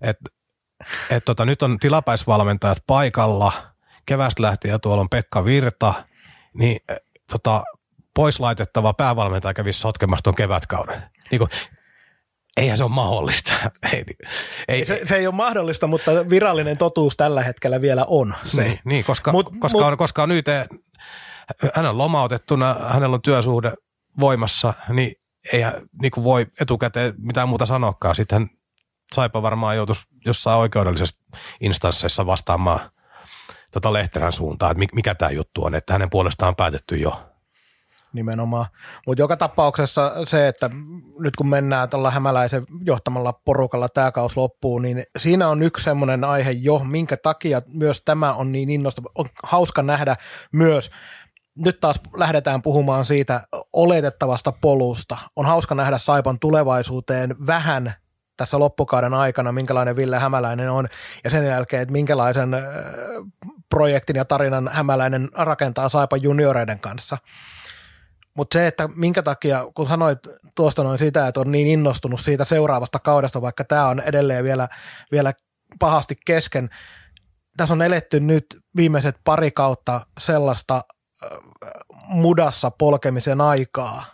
että, 0.00 0.24
että 1.10 1.24
tota, 1.24 1.44
nyt 1.44 1.62
on 1.62 1.78
tilapäisvalmentajat 1.78 2.78
paikalla, 2.86 3.52
kevästä 4.06 4.42
lähtien 4.42 4.80
tuolla 4.80 5.00
on 5.00 5.08
Pekka 5.08 5.44
Virta, 5.44 5.94
niin 6.54 6.80
tota, 7.32 7.64
pois 8.14 8.40
laitettava 8.40 8.94
päävalmentaja 8.94 9.54
kävisi 9.54 9.80
sotkemassa 9.80 10.22
tuon 10.22 10.34
kevätkauden. 10.34 11.02
Niin 11.30 11.38
kuin, 11.38 11.50
eihän 12.56 12.78
se 12.78 12.84
ole 12.84 12.92
mahdollista. 12.92 13.52
ei, 13.92 14.04
ei, 14.68 14.84
se, 14.84 15.00
se 15.04 15.16
ei 15.16 15.26
ole 15.26 15.34
mahdollista, 15.34 15.86
mutta 15.86 16.10
virallinen 16.30 16.78
totuus 16.78 17.16
tällä 17.16 17.42
hetkellä 17.42 17.80
vielä 17.80 18.04
on 18.08 18.34
se. 18.44 18.62
Niin, 18.62 18.78
niin 18.84 19.04
koska, 19.04 19.32
mut, 19.32 19.50
koska, 19.58 19.78
mut, 19.78 19.86
on, 19.86 19.96
koska 19.96 20.22
on 20.22 20.28
nyt, 20.28 20.46
hän 21.74 21.86
on 21.86 21.98
lomautettuna, 21.98 22.76
hänellä 22.88 23.14
on 23.14 23.22
työsuhde 23.22 23.72
voimassa, 24.20 24.74
niin 24.88 25.14
ei 25.52 25.64
niin 26.02 26.12
kuin 26.12 26.24
voi 26.24 26.46
etukäteen 26.60 27.14
mitään 27.18 27.48
muuta 27.48 27.66
sanoakaan. 27.66 28.14
Sitten 28.14 28.38
hän 28.38 28.50
Saipa 29.14 29.42
varmaan 29.42 29.76
joutuisi 29.76 30.04
jossain 30.24 30.58
oikeudellisessa 30.58 31.20
instansseissa 31.60 32.26
vastaamaan 32.26 32.90
tota 33.70 33.92
Lehterän 33.92 34.32
suuntaan, 34.32 34.82
että 34.82 34.94
mikä 34.94 35.14
tämä 35.14 35.30
juttu 35.30 35.64
on, 35.64 35.74
että 35.74 35.92
hänen 35.92 36.10
puolestaan 36.10 36.48
on 36.48 36.56
päätetty 36.56 36.96
jo 36.96 37.33
nimenomaan. 38.14 38.66
Mutta 39.06 39.22
joka 39.22 39.36
tapauksessa 39.36 40.12
se, 40.24 40.48
että 40.48 40.70
nyt 41.18 41.36
kun 41.36 41.48
mennään 41.48 41.88
tuolla 41.88 42.10
hämäläisen 42.10 42.64
johtamalla 42.86 43.32
porukalla 43.32 43.88
tämä 43.88 44.12
kaus 44.12 44.36
loppuun, 44.36 44.82
niin 44.82 45.02
siinä 45.18 45.48
on 45.48 45.62
yksi 45.62 45.84
semmoinen 45.84 46.24
aihe 46.24 46.50
jo, 46.50 46.78
minkä 46.78 47.16
takia 47.16 47.60
myös 47.66 48.02
tämä 48.04 48.32
on 48.32 48.52
niin 48.52 48.70
innostava. 48.70 49.08
On 49.14 49.26
hauska 49.42 49.82
nähdä 49.82 50.16
myös 50.52 50.90
nyt 51.58 51.80
taas 51.80 52.00
lähdetään 52.16 52.62
puhumaan 52.62 53.04
siitä 53.04 53.40
oletettavasta 53.72 54.52
polusta. 54.52 55.18
On 55.36 55.46
hauska 55.46 55.74
nähdä 55.74 55.98
Saipan 55.98 56.38
tulevaisuuteen 56.38 57.34
vähän 57.46 57.94
tässä 58.36 58.58
loppukauden 58.58 59.14
aikana, 59.14 59.52
minkälainen 59.52 59.96
Ville 59.96 60.18
Hämäläinen 60.18 60.70
on, 60.70 60.86
ja 61.24 61.30
sen 61.30 61.46
jälkeen, 61.46 61.82
että 61.82 61.92
minkälaisen 61.92 62.50
projektin 63.68 64.16
ja 64.16 64.24
tarinan 64.24 64.70
Hämäläinen 64.72 65.28
rakentaa 65.32 65.88
Saipan 65.88 66.22
junioreiden 66.22 66.80
kanssa. 66.80 67.18
Mutta 68.36 68.58
se, 68.58 68.66
että 68.66 68.88
minkä 68.96 69.22
takia, 69.22 69.66
kun 69.74 69.88
sanoit 69.88 70.18
tuosta 70.54 70.82
noin 70.82 70.98
sitä, 70.98 71.28
että 71.28 71.40
on 71.40 71.52
niin 71.52 71.66
innostunut 71.66 72.20
siitä 72.20 72.44
seuraavasta 72.44 72.98
kaudesta, 72.98 73.42
vaikka 73.42 73.64
tämä 73.64 73.88
on 73.88 74.00
edelleen 74.00 74.44
vielä, 74.44 74.68
vielä 75.12 75.32
pahasti 75.78 76.16
kesken, 76.26 76.70
tässä 77.56 77.72
on 77.74 77.82
eletty 77.82 78.20
nyt 78.20 78.46
viimeiset 78.76 79.16
pari 79.24 79.50
kautta 79.50 80.06
sellaista 80.20 80.84
mudassa 82.08 82.70
polkemisen 82.70 83.40
aikaa, 83.40 84.04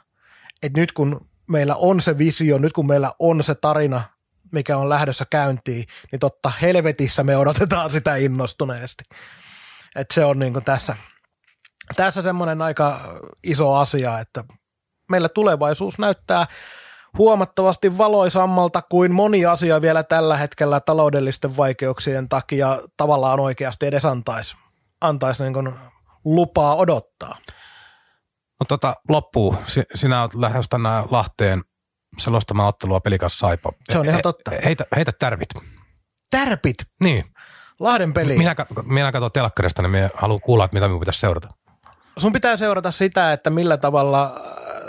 että 0.63 0.81
nyt 0.81 0.93
kun 0.93 1.29
meillä 1.51 1.75
on 1.77 2.01
se 2.01 2.19
visio, 2.19 2.59
nyt 2.59 2.73
kun 2.73 2.87
meillä 2.87 3.13
on 3.19 3.45
se 3.45 3.55
tarina, 3.55 4.03
mikä 4.53 4.77
on 4.77 4.89
lähdössä 4.89 5.25
käyntiin, 5.31 5.85
niin 6.13 6.21
totta 6.21 6.53
helvetissä 6.63 7.25
me 7.25 7.37
odotetaan 7.37 7.91
sitä 7.91 8.17
innostuneesti. 8.17 9.05
Et 9.97 10.11
se 10.11 10.25
on 10.25 10.39
niin 10.39 10.65
tässä, 10.65 10.97
tässä 11.97 12.23
semmoinen 12.23 12.63
aika 12.63 13.01
iso 13.45 13.75
asia, 13.75 14.19
että 14.19 14.45
meillä 15.11 15.29
tulevaisuus 15.29 15.99
näyttää 15.99 16.47
huomattavasti 17.19 17.99
valoisammalta 17.99 18.83
kuin 18.83 19.13
moni 19.13 19.47
asia 19.47 19.83
vielä 19.83 20.03
tällä 20.03 20.37
hetkellä 20.37 20.81
taloudellisten 20.81 21.57
vaikeuksien 21.57 22.29
takia 22.29 22.79
tavallaan 22.97 23.41
oikeasti 23.41 23.87
edes 23.87 24.05
antaisi 24.05 24.57
antais 25.01 25.39
niin 25.41 25.75
lupaa 26.25 26.75
odottaa. 26.75 27.37
No 28.61 28.65
tota, 28.69 28.95
loppuu. 29.09 29.57
Sinä 29.95 30.23
olet 30.23 30.35
lähes 30.35 30.69
tänään 30.69 31.05
Lahteen 31.11 31.63
selostamaan 32.19 32.69
ottelua 32.69 33.01
pelikas 33.01 33.39
Saipa. 33.39 33.73
Se 33.93 33.99
on 33.99 34.09
ihan 34.09 34.23
totta. 34.23 34.51
Heitä, 34.65 34.85
heitä 34.97 35.13
tärpit. 35.19 35.49
Tärpit? 36.31 36.77
Niin. 37.05 37.25
Lahden 37.81 38.13
peli. 38.13 38.39
Minä, 38.39 38.55
minä 38.85 39.13
katson 39.13 39.33
telkkarista, 39.33 39.83
niin 39.83 39.91
minä 39.91 40.11
haluan 40.15 40.41
kuulla, 40.41 40.65
että 40.65 40.75
mitä 40.75 40.87
minun 40.87 41.01
pitäisi 41.01 41.21
seurata. 41.21 41.49
Sun 42.19 42.33
pitää 42.33 42.57
seurata 42.57 42.91
sitä, 42.91 43.33
että 43.33 43.51
millä 43.51 43.77
tavalla 43.77 44.41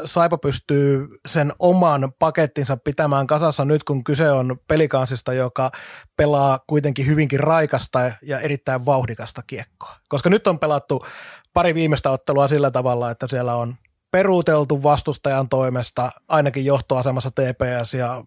Saipa 0.05 0.37
pystyy 0.37 1.07
sen 1.27 1.53
oman 1.59 2.13
pakettinsa 2.19 2.77
pitämään 2.77 3.27
kasassa 3.27 3.65
nyt, 3.65 3.83
kun 3.83 4.03
kyse 4.03 4.31
on 4.31 4.57
pelikansista, 4.67 5.33
joka 5.33 5.71
pelaa 6.17 6.59
kuitenkin 6.67 7.07
hyvinkin 7.07 7.39
raikasta 7.39 8.11
ja 8.21 8.39
erittäin 8.39 8.85
vauhdikasta 8.85 9.41
kiekkoa. 9.47 9.95
Koska 10.09 10.29
nyt 10.29 10.47
on 10.47 10.59
pelattu 10.59 11.05
pari 11.53 11.75
viimeistä 11.75 12.11
ottelua 12.11 12.47
sillä 12.47 12.71
tavalla, 12.71 13.11
että 13.11 13.27
siellä 13.27 13.55
on 13.55 13.75
peruuteltu 14.11 14.83
vastustajan 14.83 15.49
toimesta, 15.49 16.11
ainakin 16.27 16.65
johtoasemassa 16.65 17.31
TPS 17.31 17.93
ja 17.93 18.23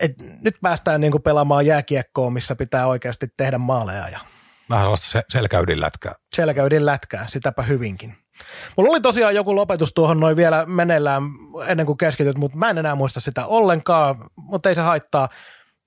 et 0.00 0.12
nyt 0.42 0.56
päästään 0.62 1.00
niinku 1.00 1.18
pelaamaan 1.18 1.66
jääkiekkoa, 1.66 2.30
missä 2.30 2.56
pitää 2.56 2.86
oikeasti 2.86 3.26
tehdä 3.36 3.58
maaleja. 3.58 4.08
Ja 4.08 4.18
Vähän 4.70 4.84
sellaista 4.84 5.22
selkäydin 5.28 5.80
lätkää. 5.80 6.14
Selkäydin 6.36 6.86
lätkää, 6.86 7.26
sitäpä 7.26 7.62
hyvinkin. 7.62 8.16
Mulla 8.76 8.90
oli 8.90 9.00
tosiaan 9.00 9.34
joku 9.34 9.56
lopetus 9.56 9.92
tuohon 9.94 10.20
noin 10.20 10.36
vielä 10.36 10.66
meneillään 10.66 11.22
ennen 11.66 11.86
kuin 11.86 11.98
keskityt, 11.98 12.38
mutta 12.38 12.58
mä 12.58 12.70
en 12.70 12.78
enää 12.78 12.94
muista 12.94 13.20
sitä 13.20 13.46
ollenkaan, 13.46 14.16
mutta 14.36 14.68
ei 14.68 14.74
se 14.74 14.80
haittaa. 14.80 15.28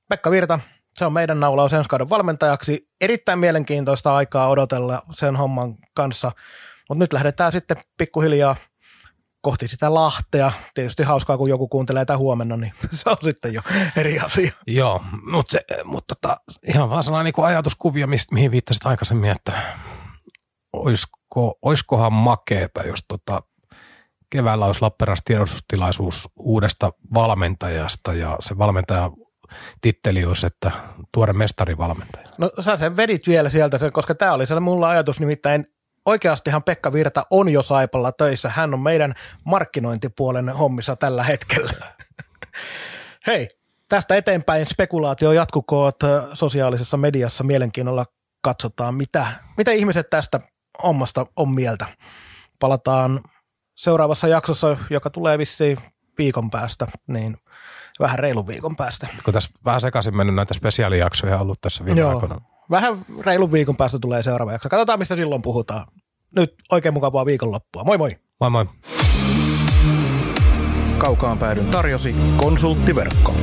Pekka 0.09 0.32
Virta, 0.32 0.59
se 0.93 1.05
on 1.05 1.13
meidän 1.13 1.39
naulaus 1.39 1.73
ensi 1.73 1.89
kauden 1.89 2.09
valmentajaksi. 2.09 2.82
Erittäin 3.01 3.39
mielenkiintoista 3.39 4.15
aikaa 4.15 4.49
odotella 4.49 5.01
sen 5.11 5.36
homman 5.36 5.75
kanssa, 5.93 6.32
mutta 6.89 6.99
nyt 6.99 7.13
lähdetään 7.13 7.51
sitten 7.51 7.77
pikkuhiljaa 7.97 8.55
kohti 9.41 9.67
sitä 9.67 9.93
Lahtea. 9.93 10.51
Tietysti 10.73 11.03
hauskaa, 11.03 11.37
kun 11.37 11.49
joku 11.49 11.67
kuuntelee 11.67 12.05
tätä 12.05 12.17
huomenna, 12.17 12.57
niin 12.57 12.73
se 12.93 13.09
on 13.09 13.17
sitten 13.23 13.53
jo 13.53 13.61
eri 13.95 14.19
asia. 14.19 14.51
Joo, 14.67 15.03
mutta, 15.31 15.51
se, 15.51 15.61
mutta 15.83 16.15
tota, 16.15 16.37
ihan 16.67 16.89
vaan 16.89 17.03
sellainen 17.03 17.33
niin 17.37 17.45
ajatuskuvio, 17.45 18.07
mihin 18.31 18.51
viittasit 18.51 18.85
aikaisemmin, 18.85 19.31
että 19.31 19.61
olisiko, 20.73 21.59
olisikohan 21.61 22.13
makeeta, 22.13 22.83
jos 22.83 22.99
tota, 23.07 23.41
keväällä 24.29 24.65
olisi 24.65 24.81
Lappeenrannassa 24.81 25.25
tiedostustilaisuus 25.25 26.29
uudesta 26.35 26.91
valmentajasta 27.13 28.13
ja 28.13 28.37
se 28.39 28.57
valmentaja 28.57 29.11
titteli 29.81 30.25
olisi, 30.25 30.45
että 30.45 30.71
tuore 31.13 31.33
mestarivalmentaja. 31.33 32.25
No 32.37 32.51
sä 32.59 32.77
sen 32.77 32.97
vedit 32.97 33.27
vielä 33.27 33.49
sieltä, 33.49 33.77
koska 33.93 34.15
tämä 34.15 34.33
oli 34.33 34.47
sellainen 34.47 34.63
mulla 34.63 34.89
ajatus, 34.89 35.19
nimittäin 35.19 35.65
oikeastihan 36.10 36.64
Pekka 36.64 36.93
Virta 36.93 37.24
on 37.30 37.49
jo 37.49 37.64
Saipalla 37.64 38.12
töissä. 38.12 38.49
Hän 38.49 38.74
on 38.74 38.80
meidän 38.80 39.14
markkinointipuolen 39.43 40.49
hommissa 40.49 40.95
tällä 40.95 41.24
hetkellä. 41.24 41.74
Hei, 43.28 43.47
tästä 43.89 44.16
eteenpäin 44.16 44.66
spekulaatio 44.66 45.32
jatkukoot 45.32 45.99
sosiaalisessa 46.34 46.97
mediassa. 46.97 47.43
Mielenkiinnolla 47.43 48.05
katsotaan, 48.41 48.95
mitä, 48.95 49.28
mitä 49.57 49.72
ihmiset 49.72 50.10
tästä 50.10 50.39
hommasta 50.84 51.26
on 51.36 51.51
mieltä. 51.51 51.86
Palataan 52.60 53.24
seuraavassa 53.76 54.28
jaksossa, 54.28 54.78
joka 54.89 55.10
tulee 55.10 55.38
vissiin 55.38 55.78
viikon 56.18 56.49
päästä, 56.49 56.88
niin 57.07 57.38
vähän 57.99 58.20
reilun 58.20 58.47
viikon 58.47 58.76
päästä. 58.76 59.07
Kun 59.26 59.34
tässä 59.34 59.51
vähän 59.66 59.82
sekaisin 59.82 60.18
mennyt 60.18 60.36
näitä 60.36 60.53
spesiaalijaksoja 60.53 61.39
ollut 61.39 61.62
tässä 61.62 61.86
viime 61.86 61.99
Joo. 61.99 62.10
aikoina. 62.10 62.41
Vähän 62.72 63.05
reilun 63.20 63.51
viikon 63.51 63.78
päästä 63.78 63.97
tulee 64.01 64.24
seuraava 64.24 64.51
jakso. 64.51 64.70
Katsotaan, 64.70 64.99
mistä 64.99 65.15
silloin 65.15 65.41
puhutaan. 65.41 65.86
Nyt 66.36 66.55
oikein 66.72 66.93
mukavaa 66.93 67.26
viikonloppua. 67.26 67.84
Moi 67.84 67.97
moi! 67.97 68.15
Moi 68.39 68.49
moi! 68.49 68.65
Kaukaan 70.97 71.38
päädyn 71.38 71.65
tarjosi 71.65 72.15
konsulttiverkko. 72.38 73.34